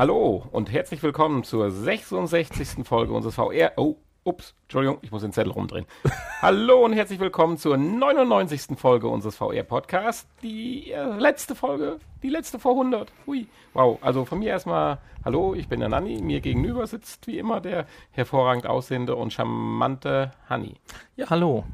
[0.00, 2.86] Hallo und herzlich willkommen zur 66.
[2.86, 3.72] Folge unseres VR.
[3.76, 5.84] Oh, ups, Entschuldigung, ich muss den Zettel rumdrehen.
[6.40, 8.78] Hallo und herzlich willkommen zur 99.
[8.78, 10.26] Folge unseres VR-Podcasts.
[10.42, 13.12] Die äh, letzte Folge, die letzte vor 100.
[13.26, 13.98] Hui, wow.
[14.00, 16.22] Also von mir erstmal Hallo, ich bin der Nanni.
[16.22, 20.76] Mir gegenüber sitzt wie immer der hervorragend aussehende und charmante Hanni.
[21.16, 21.64] Ja, hallo.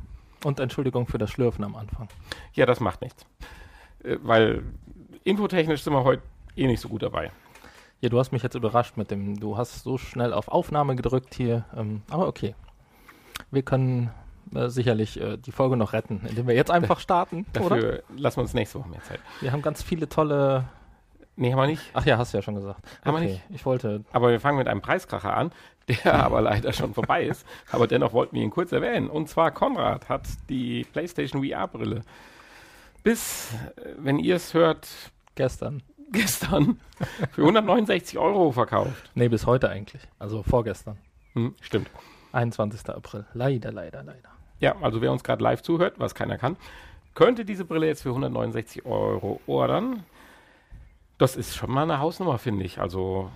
[0.43, 2.09] Und Entschuldigung für das Schlürfen am Anfang.
[2.55, 3.25] Ja, das macht nichts.
[4.03, 4.65] Äh, weil
[5.23, 6.25] infotechnisch sind wir heute
[6.57, 7.31] eh nicht so gut dabei.
[8.01, 11.35] Ja, du hast mich jetzt überrascht mit dem, du hast so schnell auf Aufnahme gedrückt
[11.35, 12.55] hier, ähm, aber okay.
[13.51, 14.11] Wir können
[14.55, 18.03] äh, sicherlich äh, die Folge noch retten, indem wir jetzt einfach starten, Dafür oder?
[18.17, 19.21] lassen wir uns nächste Woche mehr Zeit.
[19.41, 20.65] Wir haben ganz viele tolle...
[21.39, 21.83] Nee, haben wir nicht.
[21.93, 22.81] Ach ja, hast du ja schon gesagt.
[23.05, 23.43] Haben okay, wir nicht.
[23.51, 24.05] Ich wollte...
[24.13, 25.51] Aber wir fangen mit einem Preiskracher an,
[25.89, 27.47] der aber leider schon vorbei ist.
[27.71, 29.09] Aber dennoch wollten wir ihn kurz erwähnen.
[29.09, 32.03] Und zwar Konrad hat die PlayStation VR-Brille
[33.03, 34.87] bis, äh, wenn ihr es hört...
[35.35, 36.81] Gestern gestern
[37.33, 39.11] für 169 Euro verkauft.
[39.15, 40.03] Nee, bis heute eigentlich.
[40.19, 40.99] Also vorgestern.
[41.35, 41.91] Hm, stimmt.
[42.33, 42.89] 21.
[42.91, 43.27] April.
[43.35, 44.29] Leider, leider, leider.
[44.61, 46.57] Ja, also wer uns gerade live zuhört, was keiner kann,
[47.15, 50.05] könnte diese Brille jetzt für 169 Euro ordern.
[51.19, 52.79] Das ist schon mal eine Hausnummer, finde ich.
[52.79, 53.31] Also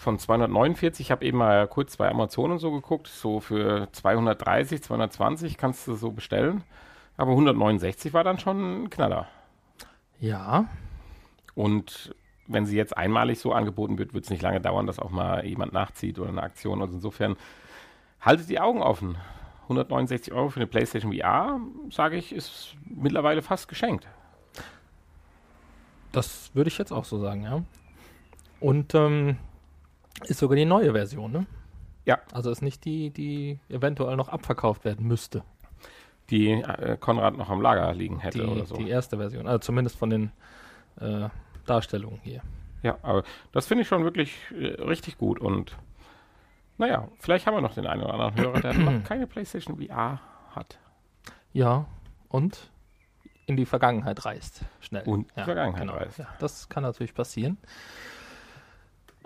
[0.00, 4.82] von 249, ich habe eben mal kurz bei Amazon und so geguckt, so für 230,
[4.82, 6.62] 220 kannst du so bestellen.
[7.16, 9.28] Aber 169 war dann schon ein Knaller.
[10.20, 10.66] Ja,
[11.54, 12.14] und
[12.46, 15.44] wenn sie jetzt einmalig so angeboten wird, wird es nicht lange dauern, dass auch mal
[15.46, 16.82] jemand nachzieht oder eine Aktion.
[16.82, 17.36] Also insofern
[18.20, 19.16] haltet die Augen offen.
[19.62, 21.58] 169 Euro für eine PlayStation VR,
[21.90, 24.06] sage ich, ist mittlerweile fast geschenkt.
[26.12, 27.62] Das würde ich jetzt auch so sagen, ja.
[28.60, 29.38] Und ähm,
[30.26, 31.46] ist sogar die neue Version, ne?
[32.04, 32.18] Ja.
[32.32, 35.42] Also ist nicht die, die eventuell noch abverkauft werden müsste.
[36.30, 38.76] Die äh, Konrad noch am Lager liegen hätte die, oder so.
[38.76, 40.32] Die erste Version, also zumindest von den
[41.00, 41.28] äh,
[41.66, 42.42] Darstellung hier.
[42.82, 45.76] Ja, aber das finde ich schon wirklich äh, richtig gut und
[46.76, 50.20] naja, vielleicht haben wir noch den einen oder anderen Hörer, der noch keine PlayStation VR
[50.54, 50.78] hat.
[51.52, 51.86] Ja,
[52.28, 52.70] und
[53.46, 54.64] in die Vergangenheit reist.
[54.80, 55.04] Schnell.
[55.04, 55.94] Und in die Vergangenheit genau.
[55.94, 56.18] reist.
[56.18, 57.58] Ja, das kann natürlich passieren.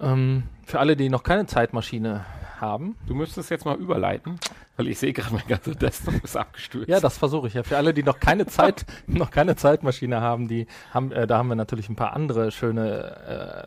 [0.00, 2.24] Ähm, für alle, die noch keine Zeitmaschine
[2.60, 2.96] haben.
[3.06, 4.38] Du müsstest jetzt mal überleiten,
[4.76, 6.88] weil ich sehe gerade, mein ganzer Desktop ist abgestürzt.
[6.88, 7.62] Ja, das versuche ich ja.
[7.62, 11.48] Für alle, die noch keine Zeit, noch keine Zeitmaschine haben, die haben, äh, da haben
[11.48, 13.66] wir natürlich ein paar andere schöne,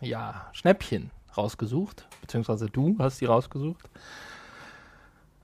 [0.00, 3.90] äh, ja, Schnäppchen rausgesucht, beziehungsweise du hast die rausgesucht.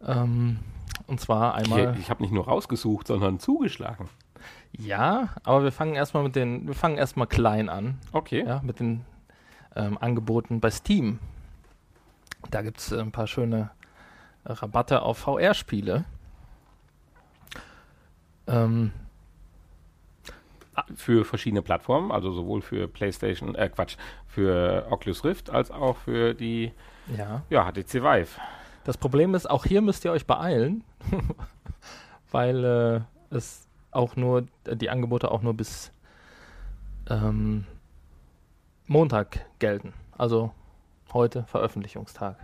[0.07, 0.59] Ähm,
[1.07, 1.95] und zwar einmal.
[1.95, 4.09] Ich, ich habe nicht nur rausgesucht, sondern zugeschlagen.
[4.73, 7.99] Ja, aber wir fangen erstmal mit den, wir fangen erstmal klein an.
[8.13, 8.45] Okay.
[8.47, 9.05] Ja, mit den
[9.77, 11.19] ähm, Angeboten bei Steam.
[12.51, 13.71] Da gibt es äh, ein paar schöne
[14.45, 16.05] Rabatte auf VR-Spiele.
[18.47, 18.93] Ähm,
[20.95, 26.35] für verschiedene Plattformen, also sowohl für PlayStation, äh Quatsch, für Oculus Rift als auch für
[26.35, 26.73] die
[27.17, 27.43] ja.
[27.51, 28.41] Ja, HTC Vive.
[28.85, 30.85] Das Problem ist, auch hier müsst ihr euch beeilen,
[32.31, 35.93] weil äh, es auch nur, die Angebote auch nur bis
[37.09, 37.67] ähm,
[38.91, 39.93] Montag gelten.
[40.19, 40.51] Also
[41.13, 42.37] heute Veröffentlichungstag.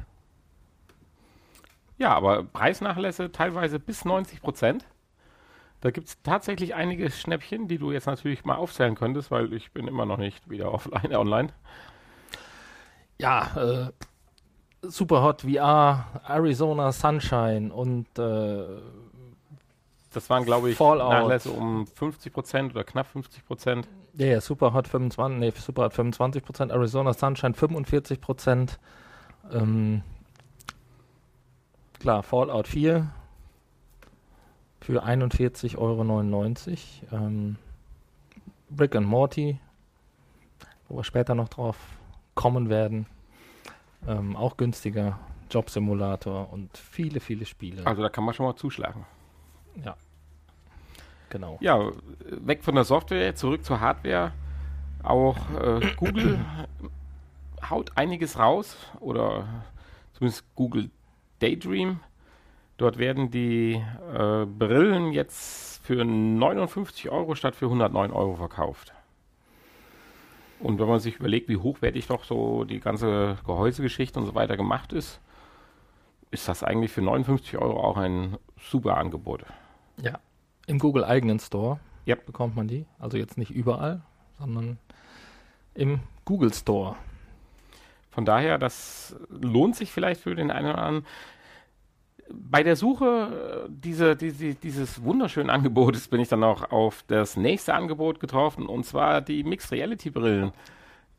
[1.99, 4.87] Ja, aber Preisnachlässe teilweise bis 90 Prozent.
[5.81, 9.73] Da gibt es tatsächlich einige Schnäppchen, die du jetzt natürlich mal aufzählen könntest, weil ich
[9.73, 11.49] bin immer noch nicht wieder offline, online.
[13.19, 13.93] Ja, äh,
[14.83, 18.67] Superhot VR, Arizona Sunshine und äh,
[20.13, 21.11] das waren, glaube ich, Fallout.
[21.11, 23.89] Nachlässe um 50 Prozent oder knapp 50 Prozent.
[24.19, 28.79] Ja, yeah, Superhot 25, nee, Superhot 25 Prozent, Arizona Sunshine 45 Prozent.
[29.53, 30.03] Ähm,
[32.01, 33.09] klar, Fallout 4
[34.81, 37.25] für 41,99 Euro.
[37.25, 37.57] Ähm,
[38.71, 39.59] Brick and Morty,
[40.89, 41.77] wo wir später noch drauf
[42.35, 43.07] kommen werden.
[44.07, 45.19] Ähm, auch günstiger.
[45.51, 47.87] Job-Simulator und viele, viele Spiele.
[47.87, 49.07] Also da kann man schon mal zuschlagen.
[49.85, 49.97] Ja.
[51.31, 51.59] Genau.
[51.61, 51.91] Ja,
[52.31, 54.33] weg von der Software, zurück zur Hardware.
[55.03, 56.39] Auch äh, Google
[57.69, 59.47] haut einiges raus oder
[60.13, 60.91] zumindest Google
[61.41, 62.01] Daydream.
[62.77, 63.83] Dort werden die
[64.15, 68.93] äh, Brillen jetzt für 59 Euro statt für 109 Euro verkauft.
[70.59, 74.57] Und wenn man sich überlegt, wie hochwertig doch so die ganze Gehäusegeschichte und so weiter
[74.57, 75.21] gemacht ist,
[76.31, 79.45] ist das eigentlich für 59 Euro auch ein super Angebot.
[80.03, 80.19] Ja,
[80.67, 82.27] im Google eigenen Store yep.
[82.27, 82.87] bekommt man die.
[82.99, 84.03] Also jetzt nicht überall,
[84.39, 84.79] sondern
[85.75, 86.97] im Google Store.
[88.11, 91.07] Von daher, das lohnt sich vielleicht für den einen oder anderen.
[92.31, 97.37] Bei der Suche äh, diese, diese, dieses wunderschönen Angebotes bin ich dann auch auf das
[97.37, 100.53] nächste Angebot getroffen und zwar die Mixed Reality Brillen.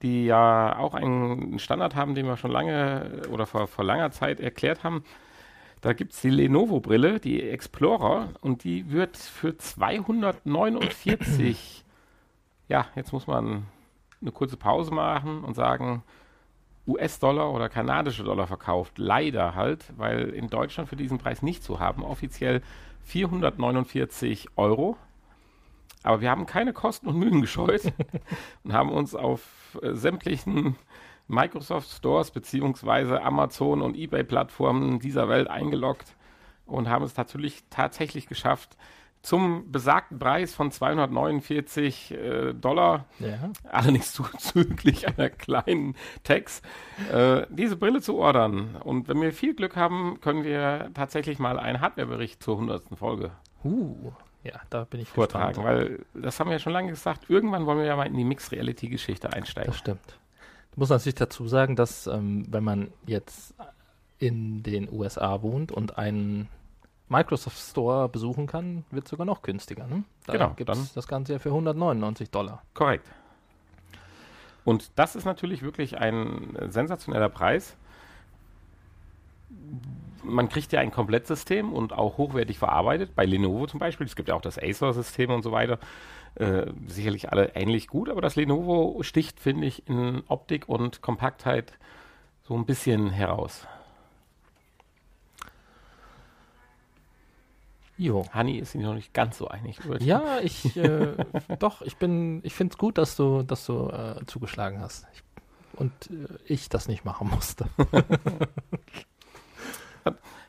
[0.01, 4.39] die ja auch einen Standard haben, den wir schon lange oder vor, vor langer Zeit
[4.39, 5.03] erklärt haben.
[5.81, 11.83] Da gibt es die Lenovo-Brille, die Explorer, und die wird für 249,
[12.67, 13.67] ja, jetzt muss man
[14.21, 16.03] eine kurze Pause machen und sagen,
[16.87, 18.97] US-Dollar oder kanadische Dollar verkauft.
[18.97, 22.03] Leider halt, weil in Deutschland für diesen Preis nicht zu haben.
[22.03, 22.61] Offiziell
[23.03, 24.97] 449 Euro.
[26.03, 27.93] Aber wir haben keine Kosten und Mühen gescheut
[28.63, 30.77] und haben uns auf äh, sämtlichen
[31.27, 36.15] Microsoft Stores beziehungsweise Amazon und eBay-Plattformen dieser Welt eingeloggt
[36.65, 38.77] und haben es natürlich tatsächlich geschafft,
[39.21, 43.51] zum besagten Preis von 249 äh, Dollar, ja.
[43.69, 46.61] allerdings zuzüglich einer kleinen Tax,
[47.11, 48.77] äh, diese Brille zu ordern.
[48.83, 52.97] Und wenn wir viel Glück haben, können wir tatsächlich mal einen Hardwarebericht zur 100.
[52.97, 53.31] Folge
[53.65, 54.11] uh,
[54.43, 55.67] ja, da bin ich vortragen, gespannt.
[55.67, 58.23] weil das haben wir ja schon lange gesagt, irgendwann wollen wir ja mal in die
[58.23, 59.71] Mixed Reality Geschichte einsteigen.
[59.71, 60.19] Das stimmt.
[60.77, 63.55] Muss natürlich dazu sagen, dass ähm, wenn man jetzt
[64.19, 66.49] in den USA wohnt und einen
[67.09, 69.87] Microsoft Store besuchen kann, wird es sogar noch günstiger.
[69.87, 70.03] Ne?
[70.27, 70.53] Da genau.
[70.55, 72.61] gibt es das Ganze ja für 199 Dollar.
[72.75, 73.07] Korrekt.
[74.65, 77.75] Und das ist natürlich wirklich ein sensationeller Preis.
[80.21, 83.15] Man kriegt ja ein Komplettsystem und auch hochwertig verarbeitet.
[83.15, 84.05] Bei Lenovo zum Beispiel.
[84.05, 85.79] Es gibt ja auch das Acer-System und so weiter.
[86.37, 91.73] Äh, sicherlich alle ähnlich gut, aber das Lenovo sticht, finde ich, in Optik und Kompaktheit
[92.43, 93.65] so ein bisschen heraus.
[97.97, 98.27] Jo.
[98.31, 99.79] Hani ist sich noch nicht ganz so einig.
[99.99, 101.13] Ja, ich äh,
[101.59, 105.07] doch, ich bin, ich finde es gut, dass du, dass du äh, zugeschlagen hast.
[105.13, 105.23] Ich,
[105.73, 107.65] und äh, ich das nicht machen musste.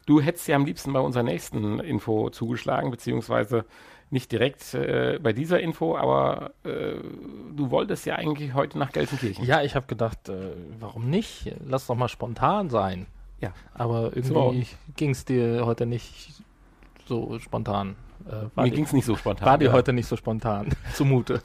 [0.04, 3.64] du hättest ja am liebsten bei unserer nächsten Info zugeschlagen, beziehungsweise
[4.10, 6.94] nicht direkt äh, bei dieser Info, aber äh,
[7.54, 9.44] du wolltest ja eigentlich heute nach Gelsenkirchen.
[9.44, 11.54] Ja, ich habe gedacht, äh, warum nicht?
[11.64, 13.06] Lass doch mal spontan sein.
[13.40, 13.52] Ja.
[13.74, 14.76] Aber irgendwie so.
[14.96, 16.42] ging es dir heute nicht
[17.06, 17.96] so spontan.
[18.28, 19.46] Äh, Mir ging es nicht so spontan.
[19.46, 19.72] War dir ja.
[19.72, 21.42] heute nicht so spontan zumute.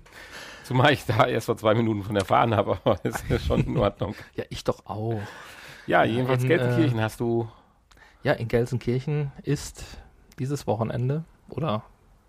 [0.64, 3.76] Zumal ich da erst vor zwei Minuten von erfahren habe, aber ist ja schon in
[3.76, 4.14] Ordnung.
[4.34, 5.20] ja, ich doch auch.
[5.86, 7.48] Ja, jedenfalls in, Gelsenkirchen äh, hast du.
[8.22, 9.84] Ja, in Gelsenkirchen ist
[10.38, 11.84] dieses Wochenende, oder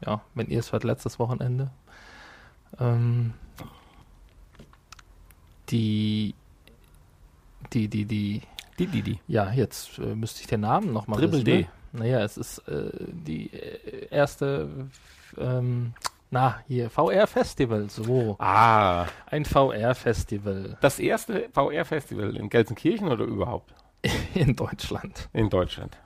[0.05, 1.71] ja, wenn ihr es hört, letztes Wochenende,
[2.79, 3.33] ähm,
[5.69, 6.33] die,
[7.73, 8.41] die, die, die,
[8.77, 9.19] die, die, die.
[9.27, 11.61] Ja, jetzt äh, müsste ich den Namen nochmal Triple D.
[11.61, 11.67] Ne?
[11.91, 14.69] Naja, es ist äh, die äh, erste,
[15.37, 15.93] ähm,
[16.31, 18.35] na, hier, VR-Festival, so.
[18.39, 19.07] Ah.
[19.25, 20.77] Ein VR-Festival.
[20.81, 23.73] Das erste VR-Festival in Gelsenkirchen oder überhaupt?
[24.33, 25.27] In Deutschland.
[25.33, 25.97] In Deutschland.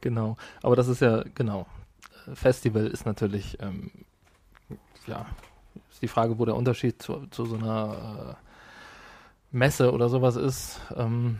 [0.00, 0.36] Genau.
[0.62, 1.66] Aber das ist ja, genau.
[2.34, 3.90] Festival ist natürlich, ähm,
[5.06, 5.26] ja,
[5.90, 10.80] ist die Frage, wo der Unterschied zu, zu so einer äh, Messe oder sowas ist.
[10.96, 11.38] Ähm,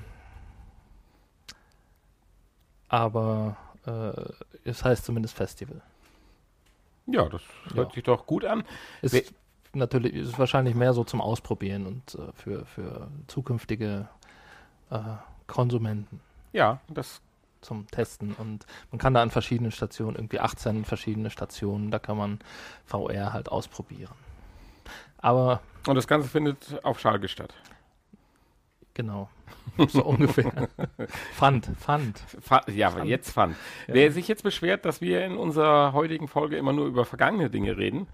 [2.88, 3.56] aber
[3.86, 5.80] äh, es heißt zumindest Festival.
[7.06, 7.42] Ja, das
[7.74, 7.94] hört ja.
[7.94, 8.64] sich doch gut an.
[9.02, 9.24] Ist We
[9.72, 14.08] natürlich ist wahrscheinlich mehr so zum Ausprobieren und äh, für, für zukünftige
[14.90, 14.98] äh,
[15.46, 16.20] Konsumenten.
[16.52, 17.20] Ja, das
[17.60, 22.16] zum Testen und man kann da an verschiedenen Stationen, irgendwie 18 verschiedene Stationen, da kann
[22.16, 22.38] man
[22.86, 24.14] VR halt ausprobieren.
[25.18, 27.54] Aber und das Ganze findet auf Schalke statt.
[28.94, 29.28] Genau.
[29.88, 30.68] So ungefähr.
[31.32, 32.20] Fand, Fand.
[32.68, 33.06] ja, Fand.
[33.06, 33.56] jetzt Fand.
[33.86, 33.94] Ja.
[33.94, 37.76] Wer sich jetzt beschwert, dass wir in unserer heutigen Folge immer nur über vergangene Dinge
[37.76, 38.08] reden,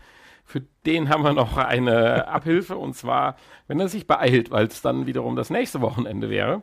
[0.45, 3.37] für den haben wir noch eine Abhilfe und zwar,
[3.69, 6.63] wenn er sich beeilt, weil es dann wiederum das nächste Wochenende wäre,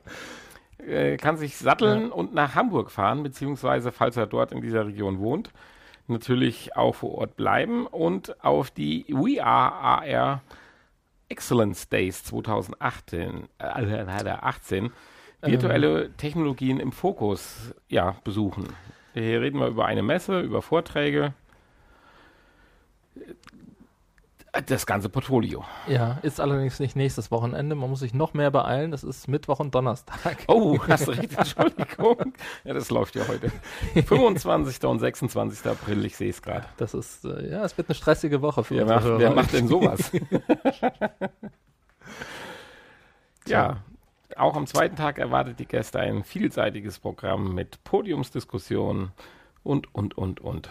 [0.88, 2.14] äh, kann sich satteln ja.
[2.14, 5.52] und nach Hamburg fahren, beziehungsweise, falls er dort in dieser Region wohnt,
[6.08, 10.42] natürlich auch vor Ort bleiben und auf die We Are AR
[11.30, 14.92] Excellence Days 2018, äh, 18
[15.42, 16.18] virtuelle ähm.
[16.18, 18.68] Technologien im Fokus ja, besuchen.
[19.14, 21.34] Hier reden wir über eine Messe, über Vorträge.
[24.68, 25.66] Das ganze Portfolio.
[25.88, 27.74] Ja, ist allerdings nicht nächstes Wochenende.
[27.74, 28.92] Man muss sich noch mehr beeilen.
[28.92, 30.46] Das ist Mittwoch und Donnerstag.
[30.48, 31.36] Oh, hast du recht.
[31.36, 32.34] Entschuldigung.
[32.64, 33.52] Ja, das läuft ja heute.
[34.06, 34.84] 25.
[34.86, 35.66] und 26.
[35.66, 36.68] April, ich sehe es gerade.
[36.78, 39.20] Das ist, äh, ja, es wird eine stressige Woche für wer macht, Hörer.
[39.20, 40.12] Wer macht denn sowas?
[43.48, 43.78] ja,
[44.38, 49.14] auch am zweiten Tag erwartet die Gäste ein vielseitiges Programm mit Podiumsdiskussionen
[49.64, 50.70] und, und, und, und.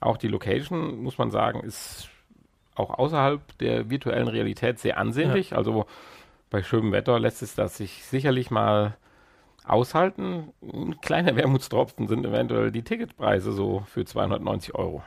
[0.00, 2.08] Auch die Location, muss man sagen, ist
[2.80, 5.50] auch außerhalb der virtuellen Realität sehr ansehnlich.
[5.50, 5.58] Ja.
[5.58, 5.86] Also
[6.50, 8.96] bei schönem Wetter lässt es das sich sicherlich mal
[9.64, 10.52] aushalten.
[10.62, 15.02] Ein kleiner Wermutstropfen sind eventuell die Ticketpreise so für 290 Euro.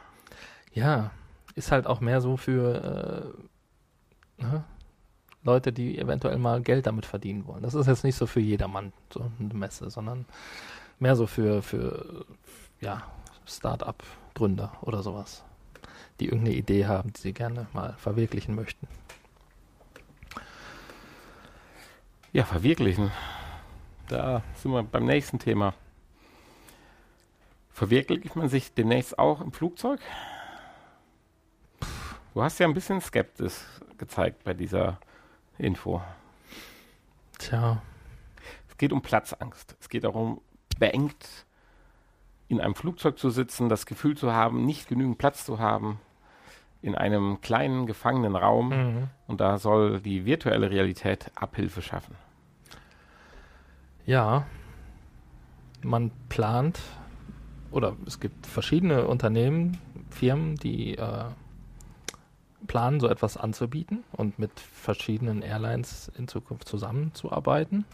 [0.74, 1.12] Ja,
[1.56, 3.36] ist halt auch mehr so für,
[4.40, 4.64] äh, ne?
[5.44, 7.64] Leute, die eventuell mal Geld damit verdienen wollen.
[7.64, 10.26] Das ist jetzt nicht so für jedermann so eine Messe, sondern
[11.00, 12.26] mehr so für, für
[12.80, 13.04] ja,
[13.46, 15.44] Start-up-Gründer oder sowas,
[16.20, 18.88] die irgendeine Idee haben, die sie gerne mal verwirklichen möchten.
[22.32, 23.12] Ja, verwirklichen.
[24.08, 25.74] Da sind wir beim nächsten Thema.
[27.72, 30.00] Verwirklicht man sich demnächst auch im Flugzeug?
[32.34, 33.64] Du hast ja ein bisschen Skepsis
[33.98, 35.00] gezeigt bei dieser
[35.58, 36.02] Info.
[37.38, 37.82] Tja.
[38.70, 39.76] Es geht um Platzangst.
[39.80, 40.42] Es geht darum,
[40.80, 41.46] beengt
[42.48, 46.00] in einem Flugzeug zu sitzen, das Gefühl zu haben, nicht genügend Platz zu haben,
[46.82, 48.70] in einem kleinen gefangenen Raum.
[48.70, 49.10] Mhm.
[49.28, 52.16] Und da soll die virtuelle Realität Abhilfe schaffen.
[54.06, 54.46] Ja,
[55.82, 56.80] man plant
[57.72, 61.26] oder es gibt verschiedene Unternehmen, Firmen, die äh,
[62.68, 67.86] planen, so etwas anzubieten und mit verschiedenen Airlines in Zukunft zusammenzuarbeiten.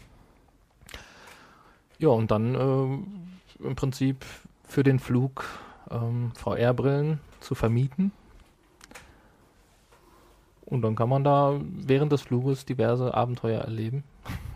[2.00, 4.24] Ja, und dann äh, im Prinzip
[4.66, 5.44] für den Flug
[5.90, 8.12] ähm, VR-Brillen zu vermieten.
[10.64, 14.04] Und dann kann man da während des Fluges diverse Abenteuer erleben.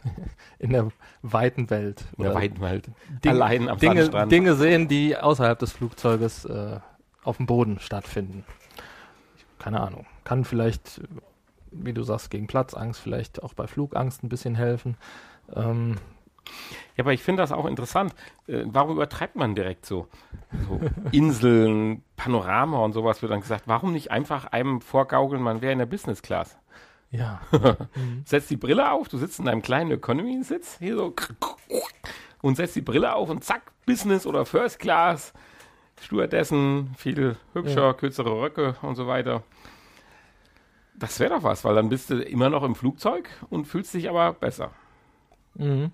[0.59, 0.89] in der
[1.23, 2.05] weiten Welt.
[2.17, 2.89] In der weiten Welt.
[3.23, 4.33] Dinge, Allein am Dinge, Sandstrand.
[4.33, 6.79] Dinge sehen, die außerhalb des Flugzeuges äh,
[7.25, 8.45] auf dem Boden stattfinden.
[9.59, 10.07] Keine Ahnung.
[10.25, 11.03] Kann vielleicht,
[11.73, 14.97] wie du sagst, gegen Platzangst, vielleicht auch bei Flugangst ein bisschen helfen.
[15.55, 15.97] Ähm,
[16.97, 18.15] Ja, aber ich finde das auch interessant.
[18.47, 20.09] Äh, warum übertreibt man direkt so?
[20.69, 20.81] so
[21.13, 23.65] Inseln, Panorama und sowas wird dann gesagt.
[23.67, 26.57] Warum nicht einfach einem vorgaukeln, man wäre in der Business Class?
[27.11, 27.41] ja.
[28.25, 31.15] Setz die Brille auf, du sitzt in deinem kleinen Economy-Sitz, hier so,
[32.43, 35.33] und setzt die Brille auf und zack, Business oder First Class,
[36.01, 37.93] Stewardessen, viel hübscher, Ja.
[37.93, 39.43] kürzere Röcke und so weiter.
[40.97, 44.09] Das wäre doch was, weil dann bist du immer noch im Flugzeug und fühlst dich
[44.09, 44.71] aber besser.
[45.55, 45.91] Mhm.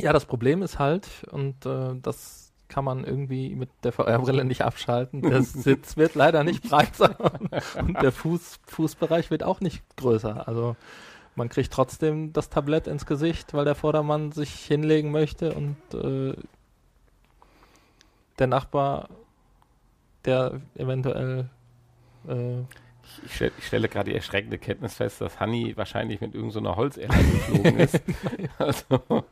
[0.00, 4.62] Ja, das Problem ist halt, und äh, das kann man irgendwie mit der VR-Brille nicht
[4.62, 5.22] abschalten.
[5.22, 7.16] Der Sitz wird leider nicht breiter
[7.78, 10.46] und der Fuß, Fußbereich wird auch nicht größer.
[10.46, 10.76] Also
[11.34, 16.34] man kriegt trotzdem das Tablett ins Gesicht, weil der Vordermann sich hinlegen möchte und äh,
[18.38, 19.08] der Nachbar,
[20.24, 21.48] der eventuell
[22.28, 22.62] äh,
[23.24, 26.76] Ich, stell, ich stelle gerade die erschreckende Kenntnis fest, dass Hanni wahrscheinlich mit irgendeiner so
[26.76, 28.00] Holzerlage geflogen ist.
[28.58, 29.26] also, bei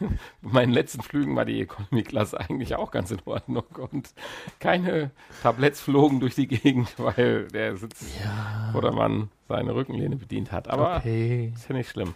[0.40, 4.12] meinen letzten Flügen war die Economy-Klasse eigentlich auch ganz in Ordnung und
[4.58, 5.10] keine
[5.42, 10.68] Tabletts flogen durch die Gegend, weil der Sitz ja, oder man seine Rückenlehne bedient hat.
[10.68, 12.14] Aber okay, ist ja nicht schlimm.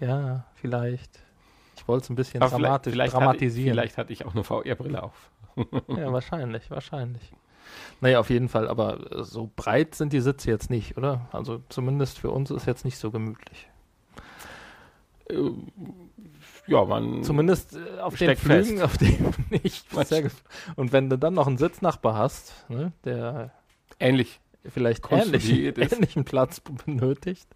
[0.00, 1.24] ja, vielleicht.
[1.76, 3.74] Ich wollte es ein bisschen vielleicht, dramatisch, vielleicht, hatte, dramatisieren.
[3.74, 5.30] vielleicht hatte ich auch eine VR-Brille auf.
[5.88, 7.32] Ja, wahrscheinlich, wahrscheinlich.
[8.00, 11.28] Naja, auf jeden Fall, aber so breit sind die Sitze jetzt nicht, oder?
[11.32, 13.68] Also zumindest für uns ist jetzt nicht so gemütlich.
[15.28, 15.36] Äh,
[16.66, 17.22] ja, man.
[17.22, 18.82] Zumindest äh, auf den Flügen, fest.
[18.82, 18.96] auf
[19.62, 20.42] ich sehr gef-
[20.76, 23.52] Und wenn du dann noch einen Sitznachbar hast, ne, der
[23.98, 24.40] ähnlich.
[24.68, 25.02] vielleicht
[25.78, 25.92] ist.
[25.92, 27.46] ähnlichen Platz benötigt,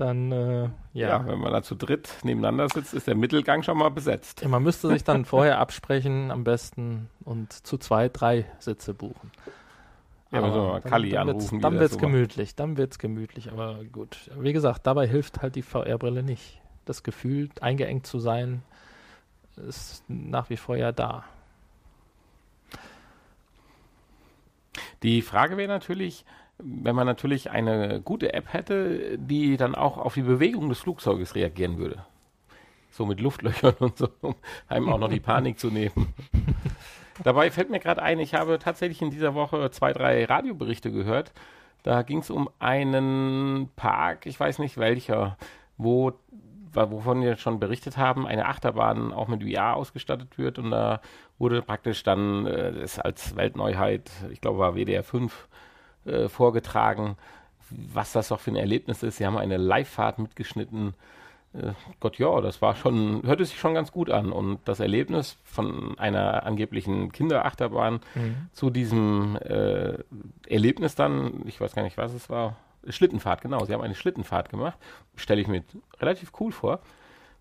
[0.00, 1.08] dann, äh, Ja.
[1.08, 1.26] ja.
[1.26, 4.42] wenn man da zu dritt nebeneinander sitzt, ist der Mittelgang schon mal besetzt.
[4.42, 9.30] Ja, Man müsste sich dann vorher absprechen, am besten, und zu zwei, drei Sitze buchen.
[10.32, 13.50] Ja, müssen wir mal Kali dann anrufen, Wird's, dann wird's so gemütlich, dann wird's gemütlich,
[13.50, 14.30] aber gut.
[14.38, 16.60] Wie gesagt, dabei hilft halt die VR-Brille nicht.
[16.84, 18.62] Das Gefühl, eingeengt zu sein,
[19.56, 21.24] ist nach wie vor ja da.
[25.02, 26.24] Die Frage wäre natürlich,
[26.62, 31.34] wenn man natürlich eine gute App hätte, die dann auch auf die Bewegung des Flugzeuges
[31.34, 32.04] reagieren würde.
[32.90, 34.34] So mit Luftlöchern und so, um
[34.68, 36.12] einem auch noch die Panik zu nehmen.
[37.24, 41.32] Dabei fällt mir gerade ein, ich habe tatsächlich in dieser Woche zwei, drei Radioberichte gehört.
[41.82, 45.36] Da ging es um einen Park, ich weiß nicht welcher,
[45.76, 46.12] wo,
[46.72, 51.00] wovon wir schon berichtet haben, eine Achterbahn auch mit VR ausgestattet wird und da
[51.38, 55.48] wurde praktisch dann äh, das als Weltneuheit, ich glaube war WDR 5,
[56.04, 57.16] äh, vorgetragen,
[57.70, 59.18] was das doch für ein Erlebnis ist.
[59.18, 60.94] Sie haben eine Live-Fahrt mitgeschnitten.
[61.52, 64.32] Äh, Gott, ja, das war schon, hörte sich schon ganz gut an.
[64.32, 68.00] Und das Erlebnis von einer angeblichen Kinderachterbahn
[68.52, 69.98] zu diesem äh,
[70.48, 72.56] Erlebnis dann, ich weiß gar nicht, was es war,
[72.88, 73.64] Schlittenfahrt, genau.
[73.64, 74.78] Sie haben eine Schlittenfahrt gemacht.
[75.16, 75.62] Stelle ich mir
[76.00, 76.80] relativ cool vor,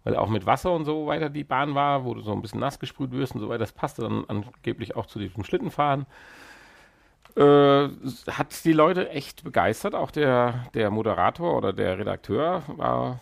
[0.03, 2.59] weil auch mit Wasser und so weiter die Bahn war, wo du so ein bisschen
[2.59, 3.59] nass gesprüht wirst und so weiter.
[3.59, 6.05] Das passte dann angeblich auch zu diesem Schlittenfahren.
[7.35, 7.89] Äh,
[8.31, 9.95] hat die Leute echt begeistert.
[9.95, 13.21] Auch der, der Moderator oder der Redakteur war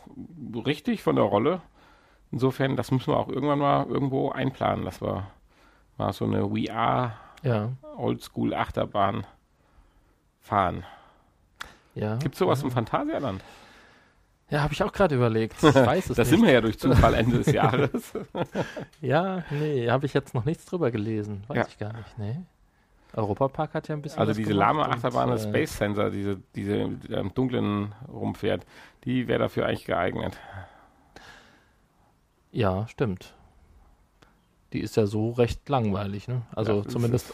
[0.66, 1.62] richtig von der Rolle.
[2.32, 4.86] Insofern, das müssen wir auch irgendwann mal irgendwo einplanen.
[4.86, 5.28] Das war,
[5.98, 9.26] war so eine VR Ja, Oldschool Achterbahn
[10.42, 10.84] fahren.
[11.96, 12.16] ja.
[12.18, 13.44] Gibt es sowas im Phantasialand?
[14.50, 15.62] Ja, habe ich auch gerade überlegt.
[15.62, 16.30] Ich weiß es da nicht.
[16.30, 18.14] sind wir ja durch Zufall Ende des Jahres.
[19.02, 21.44] Ja, nee, habe ich jetzt noch nichts drüber gelesen.
[21.48, 21.66] Weiß Ja.
[21.68, 22.40] ich gar nicht, nee.
[23.18, 26.88] Europapark hat ja ein bisschen Also diese lahme Achterbahn des äh, Space Sensor, diese, diese
[26.90, 28.66] die im Dunklen rumfährt,
[29.06, 30.38] die wäre dafür eigentlich geeignet.
[32.52, 33.34] Ja, stimmt.
[34.74, 36.44] Die ist ja so recht langweilig, ne?
[36.56, 37.34] Also Ja, zumindest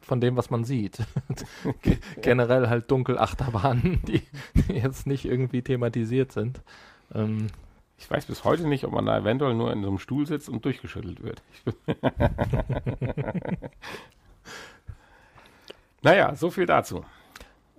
[0.00, 0.98] von dem, was man sieht.
[1.82, 4.22] Ge- Generell halt Dunkelachterbahnen, die,
[4.54, 6.60] die jetzt nicht irgendwie thematisiert sind.
[7.14, 7.46] Ähm,
[7.98, 10.48] Ich weiß bis heute nicht, ob man da eventuell nur in so einem Stuhl sitzt
[10.48, 11.42] und durchgeschüttelt wird.
[16.02, 17.04] Naja, so viel dazu.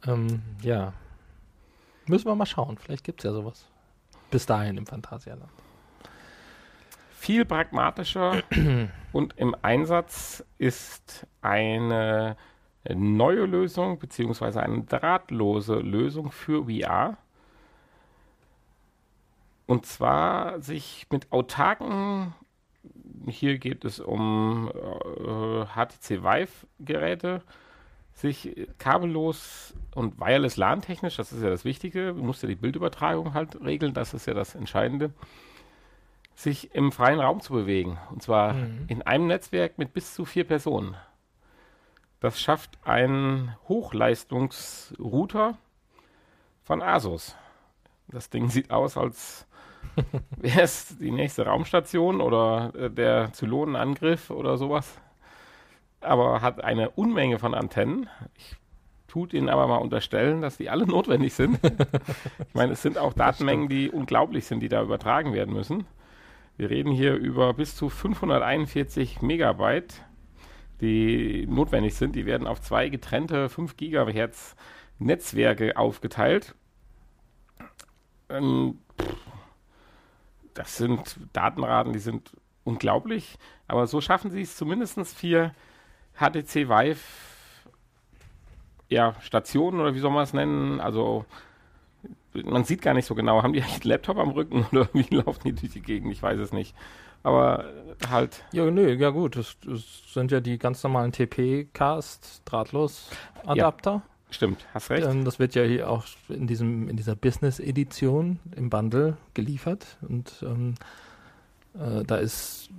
[0.06, 0.94] ähm, ja.
[2.08, 2.78] Müssen wir mal schauen.
[2.78, 3.68] Vielleicht gibt es ja sowas.
[4.30, 5.51] Bis dahin im Phantasialand.
[7.12, 8.42] Viel pragmatischer
[9.12, 12.36] und im Einsatz ist eine
[12.90, 17.18] neue Lösung beziehungsweise eine drahtlose Lösung für VR.
[19.68, 22.34] Und zwar sich mit autarken,
[23.28, 27.44] hier geht es um äh, HTC Vive Geräte,
[28.13, 32.56] sich kabellos und wireless LAN technisch, das ist ja das Wichtige, du musst ja die
[32.56, 35.12] Bildübertragung halt regeln, das ist ja das Entscheidende,
[36.36, 37.98] sich im freien Raum zu bewegen.
[38.12, 38.86] Und zwar Mhm.
[38.88, 40.96] in einem Netzwerk mit bis zu vier Personen.
[42.20, 45.58] Das schafft ein Hochleistungsrouter
[46.63, 47.36] von Asus.
[48.08, 49.48] Das Ding sieht aus, als
[50.38, 55.00] wäre es die nächste Raumstation oder äh, der Zylonenangriff oder sowas.
[56.01, 58.10] Aber hat eine Unmenge von Antennen.
[58.36, 58.55] Ich
[59.08, 61.60] tut ihnen aber mal unterstellen, dass die alle notwendig sind.
[61.63, 65.86] ich meine, es sind auch Datenmengen, die unglaublich sind, die da übertragen werden müssen.
[66.58, 70.03] Wir reden hier über bis zu 541 Megabyte,
[70.79, 72.15] die notwendig sind.
[72.15, 74.55] Die werden auf zwei getrennte 5 Gigahertz
[75.00, 76.56] Netzwerke aufgeteilt.
[78.30, 78.80] Ähm,
[80.54, 83.38] das sind Datenraten, die sind unglaublich.
[83.67, 85.54] Aber so schaffen sie es zumindest vier
[86.21, 86.99] HTC Vive
[88.91, 90.79] ja, Stationen oder wie soll man es nennen?
[90.79, 91.25] Also
[92.34, 95.15] man sieht gar nicht so genau, haben die eigentlich einen Laptop am Rücken oder wie
[95.15, 96.12] laufen die durch die Gegend?
[96.12, 96.75] Ich weiß es nicht.
[97.23, 97.65] Aber
[98.10, 99.36] halt, Ja, nö, ja gut.
[99.36, 104.01] Das, das sind ja die ganz normalen TP-Cast Drahtlos-Adapter.
[104.31, 105.07] stimmt, hast recht.
[105.07, 110.34] Ähm, das wird ja hier auch in diesem in dieser Business-Edition im Bundle geliefert und
[110.41, 110.75] ähm,
[111.75, 112.69] äh, da ist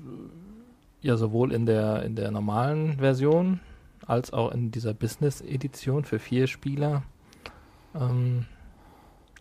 [1.02, 3.60] ja sowohl in der in der normalen Version
[4.06, 7.02] als auch in dieser Business-Edition für vier Spieler
[7.94, 8.46] ähm,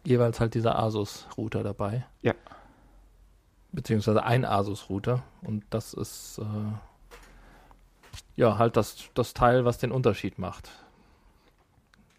[0.04, 2.06] jeweils halt dieser Asus-Router dabei.
[2.22, 2.34] Ja.
[3.72, 6.44] Beziehungsweise ein Asus-Router und das ist äh,
[8.36, 10.70] ja halt das, das Teil, was den Unterschied macht.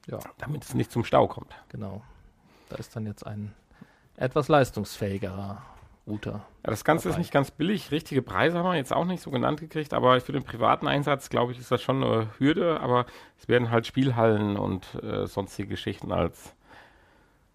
[0.06, 0.18] Ja.
[0.38, 1.54] Damit es nicht zum Stau kommt.
[1.68, 2.02] Genau.
[2.70, 3.54] Da ist dann jetzt ein
[4.16, 5.62] etwas leistungsfähigerer
[6.06, 6.46] Router.
[6.64, 7.20] Ja, das Ganze ist Dabei.
[7.20, 7.90] nicht ganz billig.
[7.90, 11.28] Richtige Preise haben wir jetzt auch nicht so genannt gekriegt, aber für den privaten Einsatz,
[11.28, 12.80] glaube ich, ist das schon eine Hürde.
[12.80, 13.06] Aber
[13.38, 16.54] es werden halt Spielhallen und äh, sonstige Geschichten als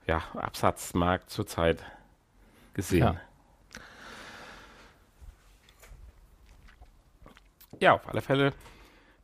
[0.08, 1.84] ja, Absatzmarkt zurzeit
[2.74, 3.00] gesehen.
[3.00, 3.16] Ja.
[7.80, 7.94] Ja.
[7.96, 8.54] auf alle Fälle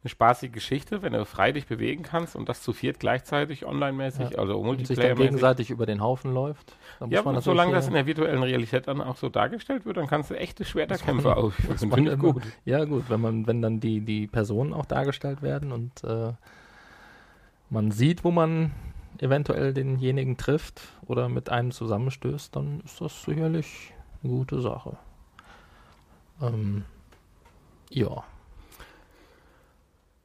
[0.04, 4.32] eine spaßige Geschichte, wenn du frei dich bewegen kannst und das zu viert gleichzeitig online-mäßig,
[4.32, 4.40] Ja.
[4.40, 6.76] also Und sich gegenseitig über den Haufen läuft.
[7.00, 9.86] Da muss Ja, man und solange das in der virtuellen Realität dann auch so dargestellt
[9.86, 11.78] wird, dann kannst du echte Schwerterkämpfe ausführen.
[11.78, 12.44] Finde ich gut.
[12.66, 16.34] Ja, gut, wenn man, wenn dann die, die Personen auch dargestellt werden und äh,
[17.70, 18.72] man sieht, wo man
[19.20, 24.98] eventuell denjenigen trifft oder mit einem zusammenstößt, dann ist das sicherlich eine gute Sache.
[26.42, 26.84] Ähm,
[27.90, 28.24] ja.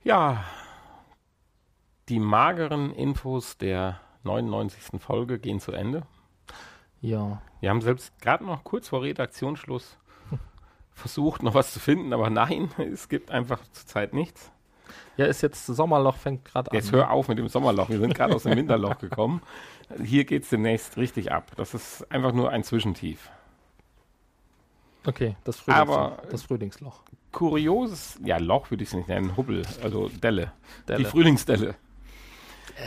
[0.04, 0.44] Ja,
[2.08, 5.00] die mageren Infos der 99.
[5.00, 6.02] Folge gehen zu Ende.
[7.00, 9.98] Ja, Wir haben selbst gerade noch kurz vor Redaktionsschluss
[10.92, 14.50] versucht, noch was zu finden, aber nein, es gibt einfach zurzeit nichts.
[15.16, 16.74] ja, ist jetzt Sommerloch fängt gerade an.
[16.76, 19.42] Jetzt hör auf mit dem Sommerloch, wir sind gerade aus dem Winterloch gekommen.
[20.02, 21.50] Hier geht es demnächst richtig ab.
[21.56, 23.30] Das ist einfach nur ein Zwischentief.
[25.06, 25.96] Okay, das Frühlingsloch.
[25.98, 27.02] Aber- das Frühlingsloch.
[27.32, 30.52] Kurioses, ja, Loch würde ich es nicht nennen, Hubbel, also Delle.
[30.82, 31.04] Die Delle.
[31.04, 31.74] Frühlingsdelle.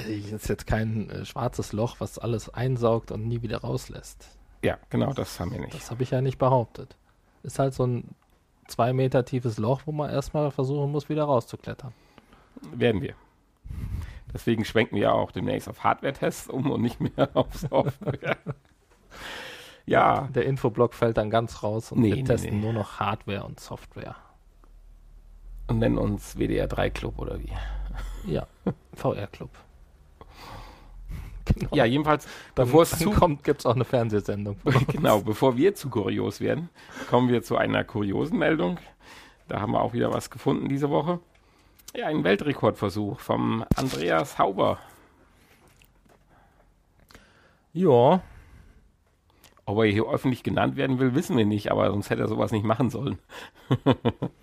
[0.06, 4.38] Äh, ist jetzt kein äh, schwarzes Loch, was alles einsaugt und nie wieder rauslässt.
[4.63, 5.73] Ja, genau, das haben wir nicht.
[5.73, 6.95] Das habe ich ja nicht behauptet.
[7.43, 8.15] Ist halt so ein
[8.67, 11.93] zwei Meter tiefes Loch, wo man erstmal versuchen muss, wieder rauszuklettern.
[12.73, 13.15] Werden wir.
[14.34, 18.38] Deswegen schwenken wir auch demnächst auf Hardware-Tests um und nicht mehr auf Software.
[19.86, 22.62] ja, Der Infoblock fällt dann ganz raus und Nee, wir testen nee.
[22.62, 24.15] nur noch Hardware und Software.
[25.72, 27.52] Und nennen uns WDR 3 Club oder wie?
[28.26, 28.48] Ja,
[28.94, 29.50] VR-Club.
[29.50, 29.62] Genau.
[31.74, 34.58] Ja, jedenfalls, Dann, bevor es dann zu kommt, gibt es auch eine Fernsehsendung.
[34.88, 36.70] genau, bevor wir zu kurios werden,
[37.10, 38.78] kommen wir zu einer kuriosen Meldung.
[39.48, 41.20] Da haben wir auch wieder was gefunden diese Woche.
[41.96, 44.80] Ja, ein Weltrekordversuch vom Andreas Hauber.
[47.74, 48.22] Ja,
[49.66, 52.52] Ob er hier öffentlich genannt werden will, wissen wir nicht, aber sonst hätte er sowas
[52.52, 53.18] nicht machen sollen.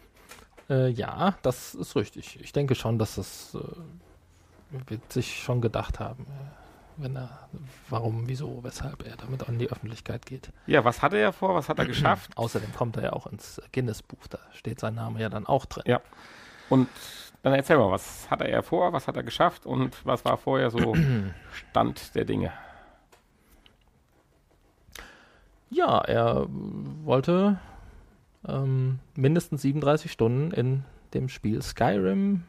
[0.70, 2.38] äh, ja, das ist richtig.
[2.40, 7.48] Ich denke schon, dass das äh, wird sich schon gedacht haben, äh, wenn er,
[7.88, 10.50] warum, wieso, weshalb er damit an die Öffentlichkeit geht.
[10.66, 11.54] Ja, was hat er ja vor?
[11.54, 12.36] Was hat er geschafft?
[12.36, 15.84] Außerdem kommt er ja auch ins Guinness-Buch, da steht sein Name ja dann auch drin.
[15.86, 16.00] Ja.
[16.68, 16.88] Und
[17.42, 18.92] dann erzähl mal, was hat er ja vor?
[18.92, 19.64] Was hat er geschafft?
[19.64, 20.94] Und was war vorher so
[21.52, 22.52] Stand der Dinge?
[25.70, 27.58] Ja, er wollte
[28.48, 30.84] ähm, mindestens 37 Stunden in
[31.14, 32.44] dem Spiel Skyrim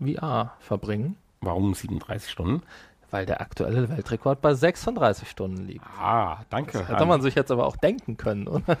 [0.00, 2.62] VR verbringen, Warum 37 Stunden?
[3.10, 5.84] weil der aktuelle Weltrekord bei 36 Stunden liegt.
[5.98, 6.78] Ah, danke.
[6.78, 8.78] Das hätte man sich jetzt aber auch denken können, oder?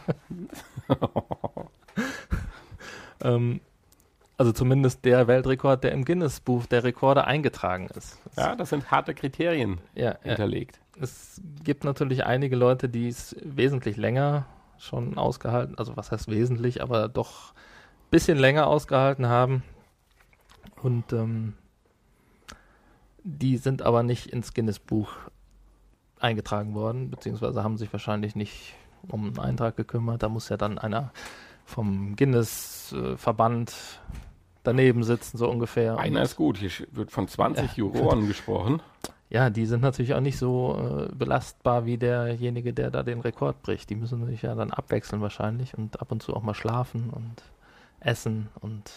[3.22, 3.60] ähm,
[4.36, 8.18] also zumindest der Weltrekord, der im Guinness-Buch der Rekorde eingetragen ist.
[8.36, 10.18] ja, das sind harte Kriterien ja, ja.
[10.22, 10.80] hinterlegt.
[11.00, 14.46] Es gibt natürlich einige Leute, die es wesentlich länger
[14.80, 19.62] schon ausgehalten, also was heißt wesentlich, aber doch ein bisschen länger ausgehalten haben.
[20.82, 21.54] Und ähm,
[23.22, 25.12] die sind aber nicht ins Guinness-Buch
[26.18, 28.74] eingetragen worden, beziehungsweise haben sich wahrscheinlich nicht
[29.08, 30.22] um einen Eintrag gekümmert.
[30.22, 31.12] Da muss ja dann einer
[31.64, 34.00] vom Guinness-Verband
[34.62, 35.98] daneben sitzen, so ungefähr.
[35.98, 36.58] Einer ist gut.
[36.58, 38.82] Hier wird von 20 Juroren gesprochen.
[39.30, 43.62] ja, die sind natürlich auch nicht so äh, belastbar wie derjenige, der da den Rekord
[43.62, 43.88] bricht.
[43.88, 47.42] Die müssen sich ja dann abwechseln wahrscheinlich und ab und zu auch mal schlafen und
[48.00, 48.90] essen und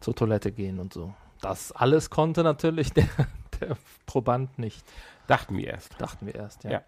[0.00, 1.14] zur Toilette gehen und so.
[1.40, 3.08] Das alles konnte natürlich der,
[3.60, 3.76] der
[4.06, 4.84] Proband nicht,
[5.26, 6.00] Dachten wir erst.
[6.00, 6.70] dachten wir erst, ja.
[6.70, 6.82] Ja.